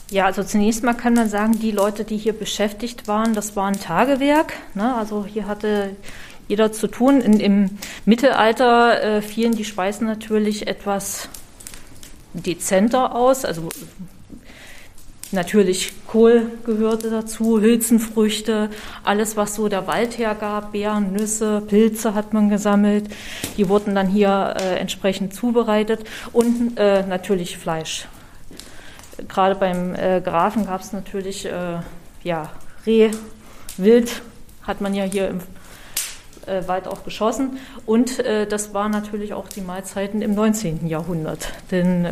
Ja, 0.10 0.26
also 0.26 0.44
zunächst 0.44 0.84
mal 0.84 0.94
kann 0.94 1.14
man 1.14 1.30
sagen, 1.30 1.60
die 1.60 1.72
Leute, 1.72 2.04
die 2.04 2.18
hier 2.18 2.34
beschäftigt 2.34 3.08
waren, 3.08 3.34
das 3.34 3.56
war 3.56 3.68
ein 3.68 3.80
Tagewerk. 3.80 4.54
Ne? 4.74 4.94
Also 4.96 5.26
hier 5.26 5.48
hatte 5.48 5.96
jeder 6.48 6.74
zu 6.74 6.88
tun. 6.88 7.22
In, 7.22 7.40
Im 7.40 7.78
Mittelalter 8.06 9.02
äh, 9.02 9.22
fielen 9.22 9.54
die 9.54 9.64
Speisen 9.64 10.08
natürlich 10.08 10.68
etwas 10.68 11.30
dezenter 12.34 13.16
aus, 13.16 13.46
also 13.46 13.70
Natürlich 15.34 15.94
Kohl 16.08 16.52
gehörte 16.66 17.10
dazu, 17.10 17.62
Hülsenfrüchte, 17.62 18.70
alles, 19.04 19.38
was 19.38 19.56
so 19.56 19.70
der 19.70 19.88
Wald 19.88 20.18
hergab, 20.18 20.74
Beeren, 20.74 21.14
Nüsse, 21.14 21.62
Pilze 21.62 22.14
hat 22.14 22.34
man 22.34 22.50
gesammelt. 22.50 23.06
Die 23.56 23.70
wurden 23.70 23.96
dann 23.96 24.08
hier 24.08 24.56
äh, 24.60 24.76
entsprechend 24.76 25.34
zubereitet 25.34 26.02
und 26.34 26.78
äh, 26.78 27.06
natürlich 27.06 27.58
Fleisch. 27.58 28.08
Gerade 29.30 29.56
beim 29.56 29.96
äh, 29.96 30.20
Grafen 30.20 30.66
gab 30.66 30.82
es 30.82 30.92
natürlich 30.92 31.46
äh, 31.46 31.80
ja, 32.24 32.50
Reh, 32.86 33.12
Wild 33.78 34.22
hat 34.64 34.82
man 34.82 34.94
ja 34.94 35.06
hier 35.06 35.30
im 35.30 35.40
äh, 36.46 36.68
Wald 36.68 36.88
auch 36.88 37.06
geschossen. 37.06 37.58
Und 37.86 38.20
äh, 38.20 38.48
das 38.48 38.74
waren 38.74 38.92
natürlich 38.92 39.34
auch 39.34 39.48
die 39.48 39.62
Mahlzeiten 39.62 40.22
im 40.22 40.36
19. 40.36 40.88
Jahrhundert. 40.88 41.54
Denn 41.72 42.06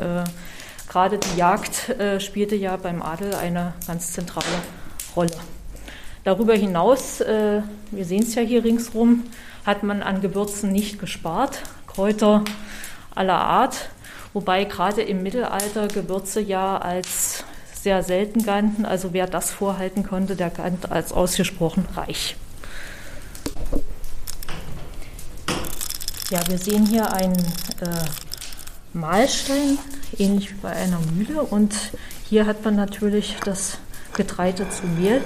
Gerade 0.90 1.20
die 1.20 1.38
Jagd 1.38 1.90
äh, 1.90 2.20
spielte 2.20 2.56
ja 2.56 2.76
beim 2.76 3.04
Adel 3.04 3.36
eine 3.36 3.74
ganz 3.86 4.12
zentrale 4.14 4.46
Rolle. 5.16 5.30
Darüber 6.24 6.56
hinaus, 6.56 7.22
äh, 7.22 7.62
wir 7.92 8.06
sehen 8.06 8.24
es 8.24 8.34
ja 8.34 8.42
hier 8.42 8.64
ringsrum, 8.64 9.24
hat 9.66 9.84
man 9.84 10.02
an 10.02 10.20
Gewürzen 10.20 10.72
nicht 10.72 11.00
gespart. 11.00 11.62
Kräuter 11.86 12.44
aller 13.14 13.40
Art, 13.40 13.90
wobei 14.34 14.64
gerade 14.64 15.04
im 15.04 15.22
Mittelalter 15.22 15.88
Gewürze 15.88 16.42
ja 16.42 16.78
als 16.78 17.44
sehr 17.74 18.02
selten 18.02 18.44
galten. 18.44 18.86
Also 18.86 19.14
wer 19.14 19.28
das 19.28 19.52
vorhalten 19.52 20.04
konnte, 20.04 20.36
der 20.36 20.50
galt 20.50 20.92
als 20.92 21.12
ausgesprochen 21.12 21.86
reich. 21.96 22.36
Ja, 26.32 26.42
wir 26.48 26.58
sehen 26.58 26.86
hier 26.88 27.12
einen 27.14 27.38
äh, 27.82 28.29
Mahlstein, 28.94 29.78
ähnlich 30.18 30.52
wie 30.52 30.58
bei 30.62 30.72
einer 30.72 31.00
Mühle. 31.16 31.42
Und 31.42 31.74
hier 32.28 32.46
hat 32.46 32.64
man 32.66 32.76
natürlich 32.76 33.38
das 33.46 33.78
Getreide 34.16 34.70
zu 34.70 34.86
Mehl 34.86 35.22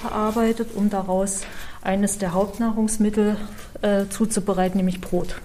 verarbeitet, 0.00 0.70
um 0.74 0.90
daraus 0.90 1.42
eines 1.82 2.18
der 2.18 2.32
Hauptnahrungsmittel 2.32 3.36
äh, 3.82 4.06
zuzubereiten, 4.08 4.78
nämlich 4.78 5.00
Brot. 5.00 5.36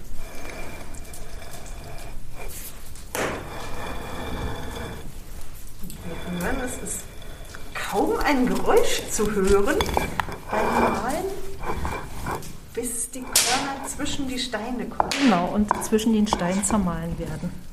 Es 6.64 6.90
ist 6.90 7.00
kaum 7.74 8.18
ein 8.24 8.46
Geräusch 8.46 9.02
zu 9.10 9.30
hören 9.32 9.76
beim 10.50 10.92
Malen 10.92 11.24
bis 12.74 13.10
die 13.10 13.20
Körner 13.20 13.51
zwischen 13.96 14.28
die 14.28 14.38
Steine 14.38 14.86
kommen. 14.86 15.10
Genau, 15.22 15.46
und 15.54 15.68
zwischen 15.84 16.12
den 16.12 16.26
Steinen 16.26 16.64
zermahlen 16.64 17.18
werden. 17.18 17.71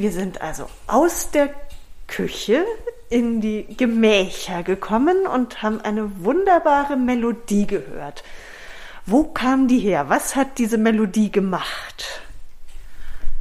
Wir 0.00 0.12
sind 0.12 0.40
also 0.40 0.64
aus 0.86 1.30
der 1.30 1.50
Küche 2.06 2.64
in 3.10 3.42
die 3.42 3.66
Gemächer 3.76 4.62
gekommen 4.62 5.26
und 5.26 5.62
haben 5.62 5.78
eine 5.82 6.24
wunderbare 6.24 6.96
Melodie 6.96 7.66
gehört. 7.66 8.24
Wo 9.04 9.24
kam 9.24 9.68
die 9.68 9.78
her? 9.78 10.08
Was 10.08 10.36
hat 10.36 10.56
diese 10.56 10.78
Melodie 10.78 11.30
gemacht? 11.30 12.22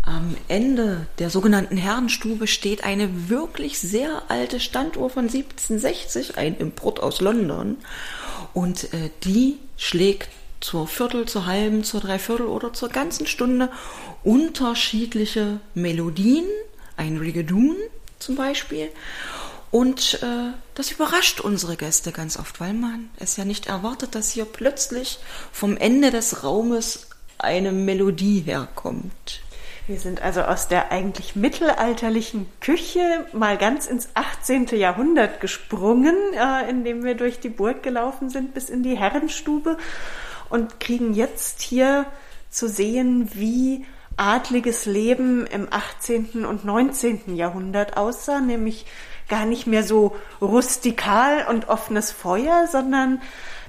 Am 0.03 0.35
Ende 0.49 1.07
der 1.19 1.29
sogenannten 1.29 1.77
Herrenstube 1.77 2.45
steht 2.45 2.83
eine 2.83 3.29
wirklich 3.29 3.79
sehr 3.79 4.23
alte 4.27 4.59
Standuhr 4.59 5.09
von 5.09 5.29
1760, 5.29 6.37
ein 6.37 6.57
Import 6.57 6.99
aus 6.99 7.21
London. 7.21 7.77
Und 8.53 8.93
äh, 8.93 9.11
die 9.23 9.59
schlägt 9.77 10.27
zur 10.59 10.87
Viertel, 10.87 11.27
zur 11.27 11.45
halben, 11.45 11.83
zur 11.83 12.01
Dreiviertel 12.01 12.47
oder 12.47 12.73
zur 12.73 12.89
ganzen 12.89 13.27
Stunde 13.27 13.69
unterschiedliche 14.23 15.59
Melodien, 15.73 16.45
ein 16.97 17.17
Rigadoon 17.17 17.75
zum 18.19 18.35
Beispiel. 18.35 18.89
Und 19.71 20.19
äh, 20.23 20.51
das 20.73 20.91
überrascht 20.91 21.39
unsere 21.41 21.75
Gäste 21.75 22.11
ganz 22.11 22.37
oft, 22.37 22.59
weil 22.59 22.73
man 22.73 23.09
es 23.17 23.37
ja 23.37 23.45
nicht 23.45 23.67
erwartet, 23.67 24.15
dass 24.15 24.31
hier 24.31 24.45
plötzlich 24.45 25.19
vom 25.51 25.77
Ende 25.77 26.09
des 26.09 26.43
Raumes 26.43 27.07
eine 27.37 27.71
Melodie 27.71 28.41
herkommt. 28.41 29.41
Wir 29.89 29.99
sind 29.99 30.21
also 30.21 30.41
aus 30.41 30.67
der 30.67 30.91
eigentlich 30.91 31.35
mittelalterlichen 31.35 32.47
Küche 32.61 33.25
mal 33.33 33.57
ganz 33.57 33.87
ins 33.87 34.09
18. 34.13 34.67
Jahrhundert 34.73 35.39
gesprungen, 35.39 36.15
äh, 36.33 36.69
indem 36.69 37.03
wir 37.03 37.15
durch 37.15 37.39
die 37.39 37.49
Burg 37.49 37.81
gelaufen 37.81 38.29
sind 38.29 38.53
bis 38.53 38.69
in 38.69 38.83
die 38.83 38.95
Herrenstube 38.95 39.77
und 40.49 40.79
kriegen 40.79 41.13
jetzt 41.13 41.61
hier 41.61 42.05
zu 42.49 42.67
sehen, 42.67 43.29
wie 43.33 43.85
adliges 44.17 44.85
Leben 44.85 45.47
im 45.47 45.67
18. 45.71 46.45
und 46.45 46.65
19. 46.65 47.35
Jahrhundert 47.35 47.95
aussah, 47.95 48.41
nämlich 48.41 48.85
gar 49.29 49.45
nicht 49.45 49.67
mehr 49.67 49.83
so 49.83 50.15
rustikal 50.41 51.45
und 51.47 51.69
offenes 51.69 52.11
Feuer, 52.11 52.67
sondern 52.69 53.21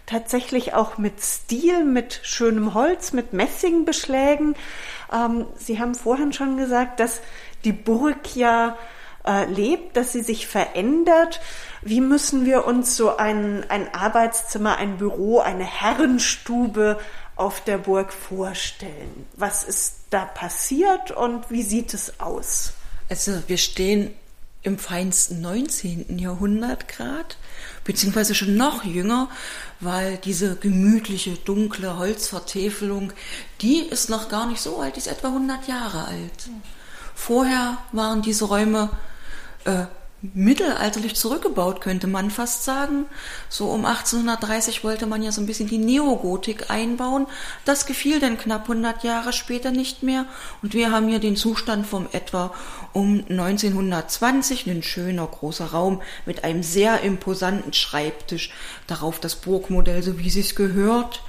tatsächlich 0.07 0.75
auch 0.75 0.99
mit 0.99 1.21
Stil, 1.23 1.85
mit 1.85 2.21
schönem 2.25 2.75
Holz, 2.75 3.13
mit 3.13 3.33
Messingbeschlägen. 3.33 4.57
Ähm, 5.13 5.47
Sie 5.57 5.79
haben 5.79 5.95
vorhin 5.95 6.33
schon 6.33 6.57
gesagt, 6.57 6.99
dass 6.99 7.21
die 7.65 7.73
Burg 7.73 8.35
ja 8.35 8.77
äh, 9.25 9.45
lebt, 9.45 9.97
dass 9.97 10.13
sie 10.13 10.23
sich 10.23 10.47
verändert. 10.47 11.41
Wie 11.83 12.01
müssen 12.01 12.45
wir 12.45 12.67
uns 12.67 12.97
so 12.97 13.17
ein, 13.17 13.69
ein 13.71 13.95
Arbeitszimmer, 13.95 14.77
ein 14.77 14.99
Büro, 14.99 15.41
eine 15.41 15.65
Herrenstube 15.65 16.99
auf 17.37 17.63
der 17.65 17.79
Burg 17.79 18.13
vorstellen? 18.13 19.27
Was 19.37 19.65
ist 19.65 19.95
da 20.11 20.25
passiert 20.27 21.11
und 21.11 21.51
wie 21.51 21.63
sieht 21.63 21.95
es 21.95 22.21
aus? 22.21 22.75
Also 23.09 23.43
wir 23.47 23.57
stehen 23.57 24.15
im 24.63 24.79
feinsten 24.79 25.41
19. 25.41 26.19
Jahrhundert 26.19 26.87
gerade, 26.87 27.35
beziehungsweise 27.85 28.35
schon 28.35 28.57
noch 28.57 28.85
jünger, 28.85 29.31
weil 29.81 30.19
diese 30.19 30.57
gemütliche, 30.57 31.31
dunkle 31.31 31.97
Holzvertäfelung, 31.97 33.13
die 33.63 33.79
ist 33.79 34.11
noch 34.11 34.29
gar 34.29 34.47
nicht 34.47 34.61
so 34.61 34.79
alt, 34.79 34.97
die 34.97 35.01
ist 35.01 35.07
etwa 35.07 35.29
100 35.29 35.67
Jahre 35.67 36.05
alt. 36.09 36.51
Vorher 37.15 37.79
waren 37.93 38.21
diese 38.21 38.45
Räume 38.45 38.91
äh, 39.65 39.87
mittelalterlich 40.23 41.17
zurückgebaut, 41.17 41.81
könnte 41.81 42.07
man 42.07 42.31
fast 42.31 42.65
sagen. 42.65 43.07
So 43.49 43.71
um 43.71 43.87
1830 43.87 44.85
wollte 44.85 45.07
man 45.07 45.23
ja 45.23 45.33
so 45.33 45.41
ein 45.41 45.47
bisschen 45.47 45.69
die 45.69 45.79
Neogotik 45.79 46.71
einbauen. 46.71 47.27
Das 47.65 47.87
gefiel 47.87 48.21
dann 48.21 48.37
knapp 48.37 48.63
100 48.63 49.03
Jahre 49.03 49.33
später 49.33 49.71
nicht 49.71 50.03
mehr. 50.03 50.27
Und 50.63 50.75
wir 50.75 50.91
haben 50.91 51.09
hier 51.09 51.21
den 51.21 51.37
Zustand 51.37 51.87
vom 51.87 52.07
etwa 52.13 52.53
um 52.93 53.25
1920, 53.29 54.67
ein 54.67 54.83
schöner 54.83 55.27
großer 55.27 55.67
Raum 55.67 56.03
mit 56.27 56.45
einem 56.45 56.63
sehr 56.63 57.01
imposanten 57.01 57.73
Schreibtisch. 57.73 58.53
Darauf 58.87 59.21
das 59.21 59.37
Burgmodell, 59.37 60.03
so 60.03 60.19
wie 60.19 60.29
es 60.29 60.55
gehört. 60.55 61.23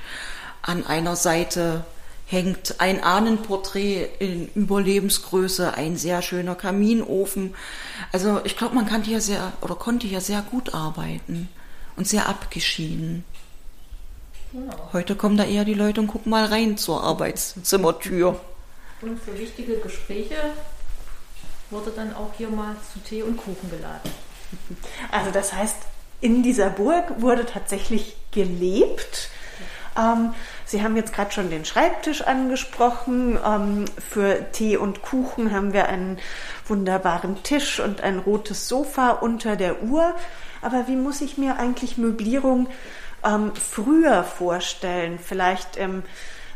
An 0.61 0.85
einer 0.85 1.15
Seite 1.15 1.85
hängt 2.31 2.79
ein 2.79 3.03
Ahnenporträt 3.03 4.07
in 4.19 4.47
Überlebensgröße, 4.55 5.73
ein 5.73 5.97
sehr 5.97 6.21
schöner 6.21 6.55
Kaminofen. 6.55 7.53
Also 8.13 8.39
ich 8.45 8.55
glaube, 8.57 8.75
man 8.75 8.85
kann 8.85 9.03
hier 9.03 9.19
sehr 9.19 9.51
oder 9.59 9.75
konnte 9.75 10.07
hier 10.07 10.21
sehr 10.21 10.41
gut 10.41 10.73
arbeiten 10.73 11.49
und 11.97 12.07
sehr 12.07 12.29
abgeschieden. 12.29 13.25
Genau. 14.53 14.89
Heute 14.93 15.15
kommen 15.15 15.35
da 15.35 15.43
eher 15.43 15.65
die 15.65 15.73
Leute 15.73 15.99
und 15.99 16.07
gucken 16.07 16.29
mal 16.29 16.45
rein 16.45 16.77
zur 16.77 17.03
Arbeitszimmertür. 17.03 18.39
Und 19.01 19.21
für 19.21 19.37
wichtige 19.37 19.77
Gespräche 19.77 20.35
wurde 21.69 21.91
dann 21.91 22.13
auch 22.15 22.31
hier 22.37 22.49
mal 22.49 22.75
zu 22.93 22.99
Tee 22.99 23.23
und 23.23 23.37
Kuchen 23.37 23.69
geladen. 23.69 24.09
Also 25.11 25.31
das 25.31 25.53
heißt, 25.53 25.77
in 26.19 26.43
dieser 26.43 26.69
Burg 26.69 27.21
wurde 27.21 27.45
tatsächlich 27.45 28.15
gelebt. 28.31 29.29
Ähm, 29.97 30.33
Sie 30.71 30.81
haben 30.81 30.95
jetzt 30.95 31.13
gerade 31.13 31.33
schon 31.33 31.49
den 31.49 31.65
Schreibtisch 31.65 32.21
angesprochen. 32.21 33.37
Ähm, 33.45 33.85
für 34.09 34.49
Tee 34.53 34.77
und 34.77 35.01
Kuchen 35.01 35.51
haben 35.51 35.73
wir 35.73 35.89
einen 35.89 36.17
wunderbaren 36.65 37.43
Tisch 37.43 37.81
und 37.81 37.99
ein 37.99 38.19
rotes 38.19 38.69
Sofa 38.69 39.09
unter 39.09 39.57
der 39.57 39.83
Uhr. 39.83 40.15
Aber 40.61 40.87
wie 40.87 40.95
muss 40.95 41.19
ich 41.19 41.37
mir 41.37 41.57
eigentlich 41.57 41.97
Möblierung 41.97 42.69
ähm, 43.25 43.51
früher 43.53 44.23
vorstellen? 44.23 45.19
Vielleicht 45.19 45.75
im 45.75 46.03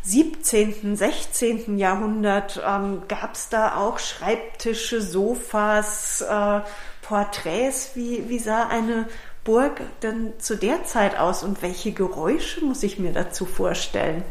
17., 0.04 0.96
16. 0.96 1.78
Jahrhundert 1.78 2.64
ähm, 2.66 3.02
gab 3.10 3.34
es 3.34 3.50
da 3.50 3.76
auch 3.76 4.00
Schreibtische, 4.00 5.02
Sofas, 5.02 6.22
äh, 6.22 6.62
Porträts. 7.02 7.92
Wie, 7.96 8.30
wie 8.30 8.40
sah 8.40 8.68
eine 8.68 9.10
Burg 9.46 9.82
denn 10.02 10.34
zu 10.40 10.58
der 10.58 10.84
Zeit 10.84 11.18
aus 11.18 11.44
und 11.44 11.62
welche 11.62 11.92
Geräusche 11.92 12.66
muss 12.66 12.84
ich 12.84 13.00
mir 13.00 13.14
dazu 13.14 13.46
vorstellen? 13.46 14.24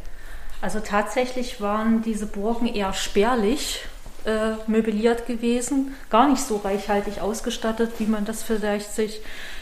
Also 0.61 0.81
tatsächlich 0.81 1.61
waren 1.61 2.03
diese 2.03 2.27
Burgen 2.27 2.67
eher 2.67 2.93
spärlich 2.93 3.85
äh, 4.25 4.55
möbliert 4.67 5.27
gewesen, 5.27 5.95
gar 6.11 6.29
nicht 6.29 6.43
so 6.43 6.57
reichhaltig 6.57 7.21
ausgestattet, 7.21 7.93
wie 7.99 8.07
man 8.07 8.25
das 8.25 8.43
vielleicht 8.43 8.93
sich 8.93 9.21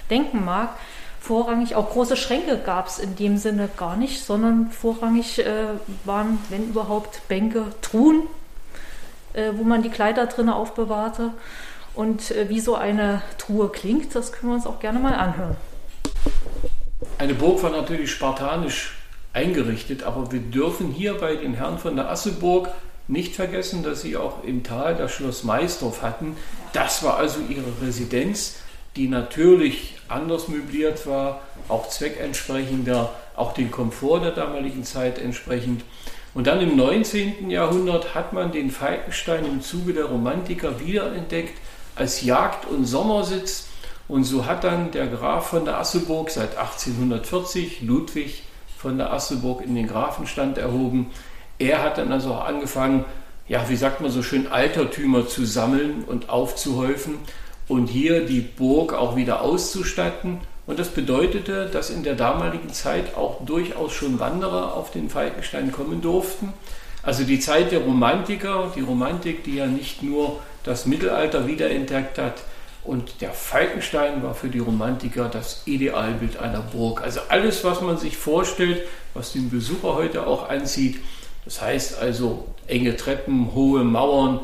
denken 0.08 0.44
mag. 0.44 0.70
Vorrangig 1.20 1.74
auch 1.74 1.90
große 1.90 2.16
Schränke 2.16 2.58
gab 2.58 2.88
es 2.88 2.98
in 2.98 3.14
dem 3.14 3.36
Sinne 3.36 3.68
gar 3.76 3.96
nicht, 3.96 4.24
sondern 4.24 4.70
vorrangig 4.70 5.38
äh, 5.38 5.66
waren, 6.04 6.38
wenn 6.48 6.70
überhaupt, 6.70 7.28
Bänke, 7.28 7.66
Truhen, 7.82 8.22
äh, 9.34 9.52
wo 9.54 9.64
man 9.64 9.82
die 9.82 9.90
Kleider 9.90 10.26
drinnen 10.26 10.50
aufbewahrte. 10.50 11.30
Und 11.94 12.30
äh, 12.30 12.48
wie 12.48 12.60
so 12.60 12.74
eine 12.74 13.22
Truhe 13.38 13.68
klingt, 13.68 14.14
das 14.14 14.32
können 14.32 14.52
wir 14.52 14.56
uns 14.56 14.66
auch 14.66 14.80
gerne 14.80 14.98
mal 14.98 15.14
anhören. 15.14 15.56
Eine 17.18 17.34
Burg 17.34 17.62
war 17.62 17.70
natürlich 17.70 18.10
spartanisch 18.10 18.94
eingerichtet, 19.32 20.02
aber 20.02 20.32
wir 20.32 20.40
dürfen 20.40 20.90
hier 20.90 21.14
bei 21.14 21.36
den 21.36 21.54
Herren 21.54 21.78
von 21.78 21.96
der 21.96 22.10
Asseburg 22.10 22.68
nicht 23.08 23.34
vergessen, 23.34 23.82
dass 23.82 24.02
sie 24.02 24.16
auch 24.16 24.44
im 24.44 24.62
Tal 24.62 24.94
das 24.94 25.12
Schloss 25.12 25.44
Maisdorf 25.44 26.02
hatten. 26.02 26.36
Das 26.72 27.02
war 27.02 27.16
also 27.16 27.40
ihre 27.48 27.86
Residenz, 27.86 28.56
die 28.96 29.08
natürlich 29.08 29.96
anders 30.08 30.48
möbliert 30.48 31.06
war, 31.06 31.40
auch 31.68 31.88
zweckentsprechender, 31.88 33.12
auch 33.36 33.54
den 33.54 33.70
Komfort 33.70 34.20
der 34.20 34.32
damaligen 34.32 34.84
Zeit 34.84 35.18
entsprechend. 35.18 35.84
Und 36.34 36.46
dann 36.46 36.60
im 36.60 36.76
19. 36.76 37.50
Jahrhundert 37.50 38.14
hat 38.14 38.32
man 38.32 38.52
den 38.52 38.70
Falkenstein 38.70 39.44
im 39.44 39.60
Zuge 39.60 39.92
der 39.92 40.06
Romantiker 40.06 40.80
wiederentdeckt 40.80 41.58
als 41.94 42.22
Jagd- 42.22 42.66
und 42.66 42.84
Sommersitz. 42.84 43.66
Und 44.08 44.24
so 44.24 44.46
hat 44.46 44.64
dann 44.64 44.90
der 44.90 45.06
Graf 45.06 45.48
von 45.48 45.64
der 45.64 45.78
Asseburg 45.78 46.30
seit 46.30 46.56
1840 46.56 47.82
Ludwig 47.82 48.42
von 48.76 48.98
der 48.98 49.12
Asseburg 49.12 49.62
in 49.64 49.74
den 49.74 49.86
Grafenstand 49.86 50.58
erhoben. 50.58 51.10
Er 51.58 51.82
hat 51.82 51.98
dann 51.98 52.12
also 52.12 52.34
auch 52.34 52.44
angefangen, 52.44 53.04
ja, 53.48 53.68
wie 53.68 53.76
sagt 53.76 54.00
man 54.00 54.10
so 54.10 54.22
schön, 54.22 54.50
Altertümer 54.50 55.28
zu 55.28 55.44
sammeln 55.44 56.04
und 56.06 56.28
aufzuhäufen 56.28 57.18
und 57.68 57.86
hier 57.86 58.26
die 58.26 58.40
Burg 58.40 58.92
auch 58.92 59.16
wieder 59.16 59.42
auszustatten. 59.42 60.40
Und 60.66 60.78
das 60.78 60.88
bedeutete, 60.88 61.66
dass 61.66 61.90
in 61.90 62.02
der 62.02 62.14
damaligen 62.14 62.72
Zeit 62.72 63.16
auch 63.16 63.44
durchaus 63.44 63.92
schon 63.92 64.20
Wanderer 64.20 64.74
auf 64.74 64.90
den 64.90 65.10
Falkenstein 65.10 65.72
kommen 65.72 66.00
durften. 66.02 66.52
Also 67.02 67.24
die 67.24 67.40
Zeit 67.40 67.72
der 67.72 67.80
Romantiker, 67.80 68.72
die 68.76 68.80
Romantik, 68.80 69.42
die 69.44 69.56
ja 69.56 69.66
nicht 69.66 70.02
nur 70.02 70.38
das 70.64 70.86
Mittelalter 70.86 71.46
wiederentdeckt 71.46 72.18
hat. 72.18 72.42
Und 72.84 73.20
der 73.20 73.32
Falkenstein 73.32 74.22
war 74.22 74.34
für 74.34 74.48
die 74.48 74.58
Romantiker 74.58 75.28
das 75.28 75.62
Idealbild 75.66 76.38
einer 76.38 76.60
Burg. 76.60 77.02
Also 77.02 77.20
alles, 77.28 77.62
was 77.62 77.80
man 77.80 77.96
sich 77.96 78.16
vorstellt, 78.16 78.82
was 79.14 79.32
den 79.32 79.50
Besucher 79.50 79.94
heute 79.94 80.26
auch 80.26 80.48
anzieht. 80.48 80.98
Das 81.44 81.60
heißt 81.62 82.00
also 82.00 82.46
enge 82.66 82.96
Treppen, 82.96 83.54
hohe 83.54 83.84
Mauern, 83.84 84.40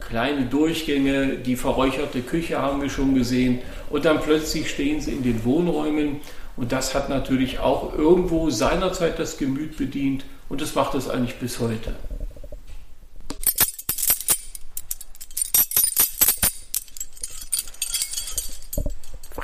kleine 0.00 0.46
Durchgänge, 0.46 1.36
die 1.36 1.56
verräucherte 1.56 2.22
Küche 2.22 2.60
haben 2.60 2.80
wir 2.80 2.90
schon 2.90 3.14
gesehen. 3.14 3.60
Und 3.90 4.06
dann 4.06 4.20
plötzlich 4.20 4.70
stehen 4.70 5.00
sie 5.00 5.12
in 5.12 5.22
den 5.22 5.44
Wohnräumen. 5.44 6.20
Und 6.56 6.72
das 6.72 6.94
hat 6.94 7.08
natürlich 7.08 7.58
auch 7.58 7.94
irgendwo 7.94 8.48
seinerzeit 8.48 9.18
das 9.18 9.36
Gemüt 9.36 9.76
bedient. 9.76 10.24
Und 10.48 10.60
das 10.60 10.74
macht 10.74 10.94
es 10.94 11.08
eigentlich 11.08 11.36
bis 11.36 11.58
heute. 11.58 11.94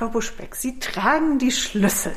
Frau 0.00 0.08
Buschbeck, 0.08 0.54
Sie 0.54 0.78
tragen 0.78 1.38
die 1.38 1.52
Schlüssel. 1.52 2.14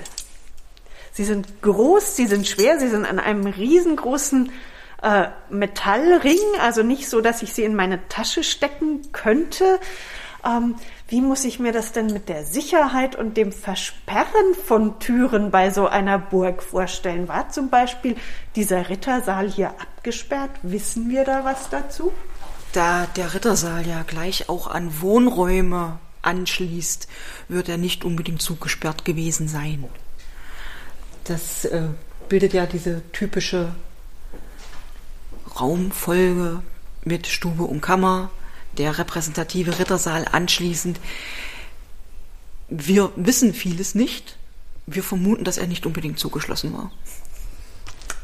Sie 1.11 1.25
sind 1.25 1.61
groß, 1.61 2.15
sie 2.15 2.27
sind 2.27 2.47
schwer, 2.47 2.79
sie 2.79 2.87
sind 2.87 3.05
an 3.05 3.19
einem 3.19 3.45
riesengroßen 3.45 4.53
äh, 5.01 5.27
Metallring, 5.49 6.39
also 6.61 6.81
nicht 6.81 7.09
so, 7.09 7.19
dass 7.19 7.41
ich 7.41 7.53
sie 7.53 7.65
in 7.65 7.75
meine 7.75 8.07
Tasche 8.07 8.45
stecken 8.45 9.11
könnte. 9.11 9.81
Ähm, 10.45 10.75
wie 11.09 11.19
muss 11.19 11.43
ich 11.43 11.59
mir 11.59 11.73
das 11.73 11.91
denn 11.91 12.05
mit 12.05 12.29
der 12.29 12.45
Sicherheit 12.45 13.17
und 13.17 13.35
dem 13.35 13.51
Versperren 13.51 14.55
von 14.65 14.99
Türen 14.99 15.51
bei 15.51 15.69
so 15.69 15.85
einer 15.85 16.17
Burg 16.17 16.63
vorstellen? 16.63 17.27
War 17.27 17.49
zum 17.49 17.69
Beispiel 17.69 18.15
dieser 18.55 18.87
Rittersaal 18.87 19.49
hier 19.49 19.71
abgesperrt? 19.71 20.51
Wissen 20.61 21.09
wir 21.09 21.25
da 21.25 21.43
was 21.43 21.69
dazu? 21.69 22.13
Da 22.71 23.07
der 23.17 23.33
Rittersaal 23.33 23.85
ja 23.85 24.03
gleich 24.07 24.47
auch 24.47 24.67
an 24.67 25.01
Wohnräume 25.01 25.99
anschließt, 26.23 27.07
wird 27.47 27.69
er 27.69 27.77
nicht 27.77 28.03
unbedingt 28.03 28.41
zugesperrt 28.41 29.05
gewesen 29.05 29.47
sein. 29.47 29.85
Das 31.25 31.65
äh, 31.65 31.83
bildet 32.29 32.53
ja 32.53 32.65
diese 32.65 33.01
typische 33.11 33.75
Raumfolge 35.59 36.61
mit 37.03 37.27
Stube 37.27 37.63
und 37.63 37.81
Kammer, 37.81 38.29
der 38.77 38.97
repräsentative 38.97 39.77
Rittersaal 39.79 40.25
anschließend. 40.31 40.99
Wir 42.69 43.11
wissen 43.15 43.53
vieles 43.53 43.93
nicht. 43.93 44.37
Wir 44.85 45.03
vermuten, 45.03 45.43
dass 45.43 45.57
er 45.57 45.67
nicht 45.67 45.85
unbedingt 45.85 46.19
zugeschlossen 46.19 46.73
war. 46.73 46.91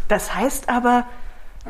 Das 0.07 0.33
heißt 0.33 0.69
aber, 0.69 1.05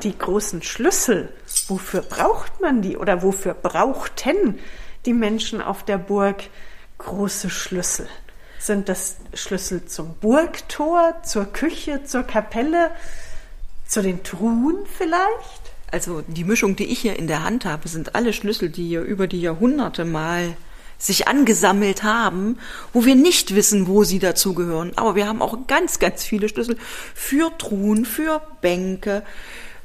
die 0.04 0.18
großen 0.18 0.62
Schlüssel, 0.62 1.34
wofür 1.68 2.02
braucht 2.02 2.62
man 2.62 2.82
die 2.82 2.98
oder 2.98 3.22
wofür 3.22 3.54
brauchten 3.54 4.60
die 5.06 5.14
Menschen 5.14 5.62
auf 5.62 5.84
der 5.84 5.98
Burg 5.98 6.44
große 6.98 7.50
Schlüssel? 7.50 8.08
Sind 8.60 8.90
das 8.90 9.18
Schlüssel 9.34 9.86
zum 9.86 10.16
Burgtor, 10.16 11.16
zur 11.24 11.46
Küche, 11.46 12.04
zur 12.04 12.24
Kapelle, 12.24 12.92
zu 13.88 14.02
den 14.02 14.24
Truhen 14.24 14.86
vielleicht? 14.98 15.62
Also 15.92 16.22
die 16.28 16.44
Mischung, 16.44 16.76
die 16.76 16.86
ich 16.86 17.00
hier 17.00 17.18
in 17.18 17.28
der 17.28 17.44
Hand 17.44 17.66
habe, 17.66 17.88
sind 17.88 18.16
alle 18.16 18.34
Schlüssel, 18.34 18.70
die 18.70 18.88
hier 18.88 19.02
über 19.02 19.28
die 19.28 19.42
Jahrhunderte 19.42 20.06
mal 20.06 20.56
sich 21.00 21.28
angesammelt 21.28 22.04
haben, 22.04 22.60
wo 22.94 23.06
wir 23.06 23.16
nicht 23.16 23.56
wissen, 23.56 23.88
wo 23.88 24.04
sie 24.04 24.20
dazugehören. 24.20 24.92
Aber 24.98 25.16
wir 25.16 25.28
haben 25.28 25.42
auch 25.42 25.66
ganz, 25.66 25.98
ganz 25.98 26.26
viele 26.26 26.50
Schlüssel 26.50 26.78
für 27.16 27.58
Truhen, 27.58 28.06
für 28.06 28.42
Bänke, 28.62 29.24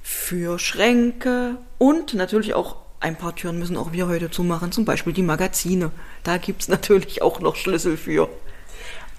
für 0.03 0.59
Schränke 0.59 1.57
und 1.79 2.15
natürlich 2.15 2.55
auch 2.55 2.84
ein 3.05 3.17
paar 3.17 3.35
Türen 3.35 3.59
müssen 3.59 3.77
auch 3.77 3.93
wir 3.93 4.09
heute 4.09 4.31
zumachen, 4.31 4.73
zum 4.73 4.87
Beispiel 4.87 5.13
die 5.13 5.23
Magazine. 5.23 5.91
Da 6.23 6.39
gibt's 6.39 6.69
natürlich 6.77 7.21
auch 7.21 7.39
noch 7.39 7.55
Schlüssel 7.55 7.99
für. 7.99 8.31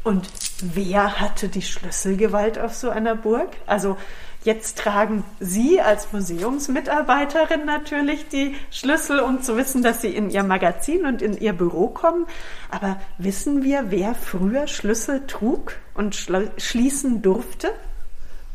Und 0.03 0.27
wer 0.61 1.19
hatte 1.19 1.49
die 1.49 1.61
Schlüsselgewalt 1.61 2.57
auf 2.57 2.73
so 2.73 2.89
einer 2.89 3.15
Burg? 3.15 3.49
Also 3.67 3.95
jetzt 4.43 4.79
tragen 4.79 5.23
Sie 5.39 5.81
als 5.81 6.11
Museumsmitarbeiterin 6.11 7.65
natürlich 7.65 8.27
die 8.27 8.55
Schlüssel, 8.71 9.19
um 9.19 9.43
zu 9.43 9.55
wissen, 9.55 9.83
dass 9.83 10.01
Sie 10.01 10.15
in 10.15 10.31
Ihr 10.31 10.43
Magazin 10.43 11.05
und 11.05 11.21
in 11.21 11.37
Ihr 11.37 11.53
Büro 11.53 11.87
kommen. 11.87 12.25
Aber 12.71 12.99
wissen 13.19 13.63
wir, 13.63 13.85
wer 13.89 14.15
früher 14.15 14.67
Schlüssel 14.67 15.25
trug 15.27 15.73
und 15.93 16.15
schließen 16.57 17.21
durfte? 17.21 17.71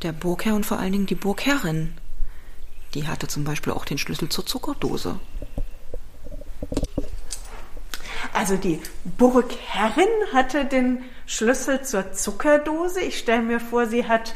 Der 0.03 0.13
Burgherr 0.13 0.55
und 0.55 0.67
vor 0.67 0.81
allen 0.81 0.93
Dingen 0.93 1.07
die 1.07 1.15
Burgherrin. 1.15 1.95
Die 2.95 3.07
hatte 3.07 3.29
zum 3.29 3.45
Beispiel 3.45 3.73
auch 3.73 3.85
den 3.85 3.99
Schlüssel 3.99 4.29
zur 4.29 4.47
Zuckerdose. 4.47 5.21
Also 8.33 8.57
die 8.57 8.81
Burgherrin 9.05 10.09
hatte 10.33 10.65
den 10.65 11.05
Schlüssel 11.27 11.83
zur 11.83 12.13
Zuckerdose. 12.13 13.01
Ich 13.01 13.19
stelle 13.19 13.43
mir 13.43 13.61
vor, 13.61 13.87
sie 13.87 14.09
hat 14.09 14.35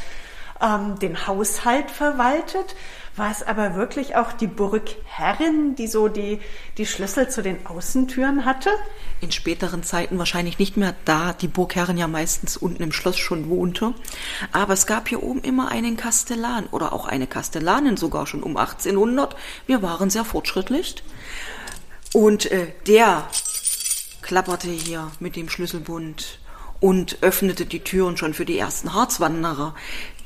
ähm, 0.60 0.98
den 0.98 1.26
Haushalt 1.26 1.90
verwaltet. 1.90 2.76
War 3.16 3.30
es 3.30 3.44
aber 3.44 3.76
wirklich 3.76 4.16
auch 4.16 4.32
die 4.32 4.48
Burgherrin, 4.48 5.76
die 5.76 5.86
so 5.86 6.08
die, 6.08 6.40
die 6.78 6.86
Schlüssel 6.86 7.28
zu 7.28 7.42
den 7.42 7.64
Außentüren 7.64 8.44
hatte? 8.44 8.70
In 9.20 9.30
späteren 9.30 9.84
Zeiten 9.84 10.18
wahrscheinlich 10.18 10.58
nicht 10.58 10.76
mehr, 10.76 10.96
da 11.04 11.32
die 11.32 11.46
Burgherrin 11.46 11.96
ja 11.96 12.08
meistens 12.08 12.56
unten 12.56 12.82
im 12.82 12.90
Schloss 12.90 13.16
schon 13.16 13.48
wohnte. 13.48 13.94
Aber 14.50 14.72
es 14.72 14.86
gab 14.86 15.08
hier 15.08 15.22
oben 15.22 15.42
immer 15.42 15.70
einen 15.70 15.96
Kastellan 15.96 16.66
oder 16.66 16.92
auch 16.92 17.06
eine 17.06 17.28
Kastellanin 17.28 17.96
sogar 17.96 18.26
schon 18.26 18.42
um 18.42 18.56
1800. 18.56 19.36
Wir 19.66 19.80
waren 19.80 20.10
sehr 20.10 20.24
fortschrittlich. 20.24 20.96
Und 22.12 22.50
äh, 22.50 22.72
der 22.88 23.28
klapperte 24.22 24.70
hier 24.70 25.12
mit 25.20 25.36
dem 25.36 25.48
Schlüsselbund 25.48 26.40
und 26.84 27.22
öffnete 27.22 27.64
die 27.64 27.80
Türen 27.80 28.18
schon 28.18 28.34
für 28.34 28.44
die 28.44 28.58
ersten 28.58 28.92
Harzwanderer, 28.92 29.74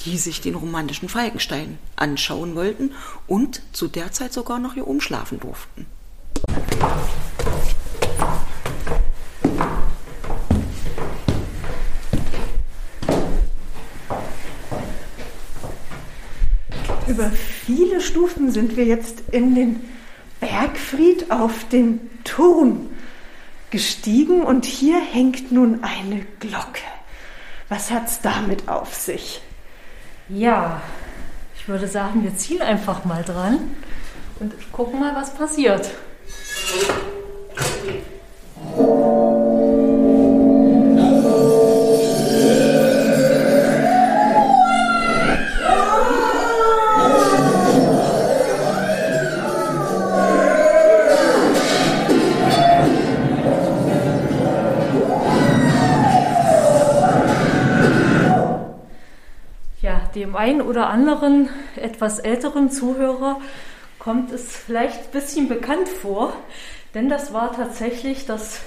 die 0.05 0.19
sich 0.19 0.41
den 0.41 0.57
romantischen 0.57 1.09
Falkenstein 1.09 1.79
anschauen 1.95 2.57
wollten 2.57 2.91
und 3.29 3.63
zu 3.71 3.87
der 3.87 4.11
Zeit 4.11 4.33
sogar 4.33 4.59
noch 4.59 4.75
hier 4.75 4.89
umschlafen 4.89 5.39
durften. 5.39 5.87
Über 17.07 17.31
viele 17.67 18.01
Stufen 18.01 18.51
sind 18.51 18.77
wir 18.77 18.85
jetzt 18.85 19.23
in 19.31 19.55
den 19.55 19.81
Bergfried 20.41 21.31
auf 21.31 21.69
den 21.69 22.01
Turm 22.25 22.89
gestiegen 23.71 24.43
und 24.43 24.65
hier 24.65 25.01
hängt 25.01 25.53
nun 25.53 25.83
eine 25.83 26.25
Glocke. 26.41 26.83
Was 27.69 27.91
hat's 27.91 28.21
damit 28.21 28.69
auf 28.69 28.95
sich? 28.95 29.43
Ja, 30.29 30.81
ich 31.57 31.69
würde 31.69 31.87
sagen, 31.87 32.23
wir 32.23 32.37
ziehen 32.37 32.63
einfach 32.63 33.05
mal 33.05 33.23
dran 33.23 33.77
und 34.41 34.55
gucken 34.73 35.01
mal, 35.01 35.15
was 35.15 35.35
passiert. 35.35 35.91
Einen 60.49 60.63
oder 60.63 60.89
anderen 60.89 61.51
etwas 61.77 62.21
älteren 62.21 62.71
Zuhörer 62.71 63.39
kommt 63.99 64.33
es 64.33 64.57
vielleicht 64.57 65.05
ein 65.05 65.11
bisschen 65.13 65.47
bekannt 65.47 65.89
vor, 65.89 66.33
denn 66.95 67.11
das 67.11 67.35
war 67.35 67.53
tatsächlich 67.53 68.25
das 68.25 68.61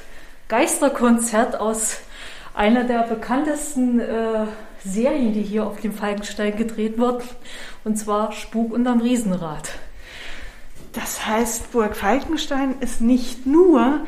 Geisterkonzert 0.48 1.60
aus 1.60 1.98
einer 2.54 2.84
der 2.84 3.04
bekanntesten 3.04 4.00
äh, 4.00 4.46
Serien, 4.86 5.34
die 5.34 5.42
hier 5.42 5.66
auf 5.66 5.82
dem 5.82 5.94
Falkenstein 5.94 6.56
gedreht 6.56 7.00
wird, 7.00 7.24
und 7.84 7.98
zwar 7.98 8.32
Spuk 8.32 8.74
unterm 8.74 9.02
Riesenrad. 9.02 9.70
Das 10.94 11.26
heißt, 11.26 11.72
Burg 11.72 11.96
Falkenstein 11.96 12.76
ist 12.82 13.02
nicht 13.02 13.48
nur 13.48 14.02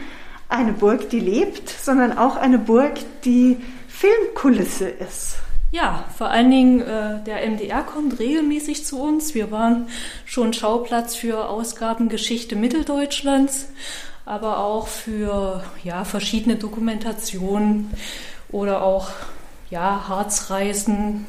eine 0.48 0.74
Burg, 0.74 1.10
die 1.10 1.22
lebt, 1.22 1.70
sondern 1.70 2.16
auch 2.20 2.36
eine 2.36 2.60
Burg, 2.60 3.00
die 3.24 3.58
Filmkulisse 3.88 4.90
ist. 4.90 5.38
Ja, 5.74 6.06
vor 6.16 6.30
allen 6.30 6.52
Dingen 6.52 6.82
äh, 6.82 7.24
der 7.24 7.50
MDR 7.50 7.82
kommt 7.82 8.20
regelmäßig 8.20 8.86
zu 8.86 9.02
uns. 9.02 9.34
Wir 9.34 9.50
waren 9.50 9.88
schon 10.24 10.54
Schauplatz 10.54 11.16
für 11.16 11.50
Ausgaben 11.50 12.10
Geschichte 12.10 12.56
Mitteldeutschlands, 12.56 13.70
aber 14.24 14.60
auch 14.60 14.86
für 14.86 15.64
ja, 15.84 16.06
verschiedene 16.06 16.58
Dokumentationen 16.58 17.90
oder 18.52 18.84
auch 18.84 19.10
ja, 19.72 20.08
Harzreisen, 20.08 21.26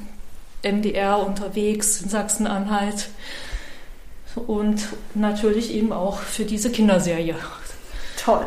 MDR 0.62 1.26
unterwegs 1.26 2.02
in 2.02 2.10
Sachsen-Anhalt 2.10 3.08
und 4.46 4.88
natürlich 5.14 5.72
eben 5.72 5.90
auch 5.90 6.18
für 6.18 6.44
diese 6.44 6.70
Kinderserie. 6.70 7.36
Toll. 8.22 8.44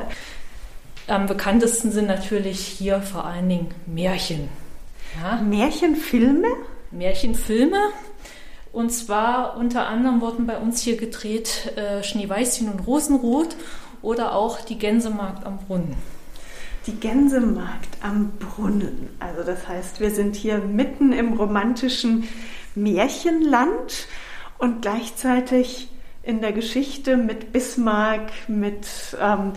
Am 1.07 1.25
bekanntesten 1.25 1.91
sind 1.91 2.05
natürlich 2.05 2.60
hier 2.60 3.01
vor 3.01 3.25
allen 3.25 3.49
Dingen 3.49 3.73
Märchen. 3.88 4.66
Ja. 5.22 5.41
Märchenfilme? 5.41 6.48
Märchenfilme. 6.91 7.80
Und 8.72 8.91
zwar 8.91 9.58
unter 9.58 9.88
anderem 9.88 10.22
wurden 10.22 10.46
bei 10.46 10.58
uns 10.58 10.82
hier 10.82 10.98
gedreht 10.98 11.74
äh, 11.76 12.04
Schneeweißchen 12.04 12.70
und 12.70 12.86
Rosenrot 12.86 13.56
oder 14.02 14.36
auch 14.36 14.62
die 14.62 14.78
Gänsemarkt 14.78 15.46
am 15.46 15.58
Brunnen. 15.58 15.96
Die 16.86 16.96
Gänsemarkt 16.96 17.98
am 18.02 18.32
Brunnen. 18.38 19.10
Also 19.20 19.43
das 19.43 19.67
heißt, 19.67 20.00
wir 20.00 20.12
sind 20.12 20.36
hier 20.36 20.60
mitten 20.60 21.12
im 21.12 21.34
romantischen 21.34 22.28
Märchenland 22.76 24.08
und 24.58 24.82
gleichzeitig 24.82 25.89
in 26.28 26.42
der 26.42 26.52
Geschichte 26.52 27.16
mit 27.16 27.54
Bismarck, 27.54 28.32
mit 28.50 28.86
ähm, 29.20 29.54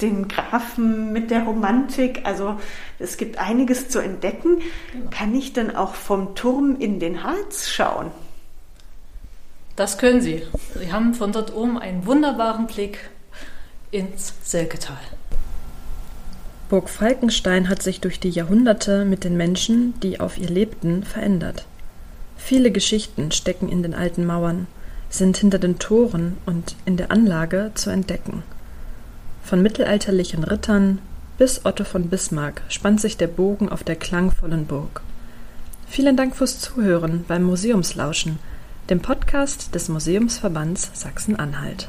den 0.00 0.28
Grafen, 0.28 1.12
mit 1.12 1.32
der 1.32 1.42
Romantik. 1.42 2.20
Also 2.22 2.60
es 3.00 3.16
gibt 3.16 3.38
einiges 3.38 3.88
zu 3.88 3.98
entdecken. 3.98 4.62
Genau. 4.92 5.10
Kann 5.10 5.34
ich 5.34 5.52
dann 5.52 5.74
auch 5.74 5.94
vom 5.94 6.36
Turm 6.36 6.76
in 6.78 7.00
den 7.00 7.24
Harz 7.24 7.68
schauen? 7.68 8.12
Das 9.74 9.98
können 9.98 10.20
Sie. 10.20 10.42
Sie 10.78 10.92
haben 10.92 11.12
von 11.14 11.32
dort 11.32 11.52
oben 11.52 11.76
einen 11.78 12.06
wunderbaren 12.06 12.68
Blick 12.68 13.10
ins 13.90 14.34
Selketal. 14.44 15.00
Burg 16.68 16.88
Falkenstein 16.88 17.68
hat 17.68 17.82
sich 17.82 18.00
durch 18.00 18.20
die 18.20 18.30
Jahrhunderte 18.30 19.04
mit 19.04 19.24
den 19.24 19.36
Menschen, 19.36 19.98
die 20.00 20.20
auf 20.20 20.38
ihr 20.38 20.48
lebten, 20.48 21.02
verändert. 21.02 21.66
Viele 22.36 22.70
Geschichten 22.70 23.32
stecken 23.32 23.68
in 23.68 23.82
den 23.82 23.94
alten 23.94 24.24
Mauern 24.24 24.68
sind 25.12 25.36
hinter 25.36 25.58
den 25.58 25.78
Toren 25.78 26.38
und 26.46 26.74
in 26.84 26.96
der 26.96 27.10
Anlage 27.10 27.70
zu 27.74 27.90
entdecken. 27.90 28.42
Von 29.44 29.62
mittelalterlichen 29.62 30.42
Rittern 30.42 30.98
bis 31.38 31.64
Otto 31.64 31.84
von 31.84 32.08
Bismarck 32.08 32.62
spannt 32.68 33.00
sich 33.00 33.16
der 33.16 33.26
Bogen 33.26 33.68
auf 33.68 33.84
der 33.84 33.96
klangvollen 33.96 34.66
Burg. 34.66 35.02
Vielen 35.86 36.16
Dank 36.16 36.34
fürs 36.34 36.60
Zuhören 36.60 37.24
beim 37.28 37.42
Museumslauschen, 37.42 38.38
dem 38.88 39.00
Podcast 39.00 39.74
des 39.74 39.88
Museumsverbands 39.88 40.90
Sachsen-Anhalt. 40.94 41.88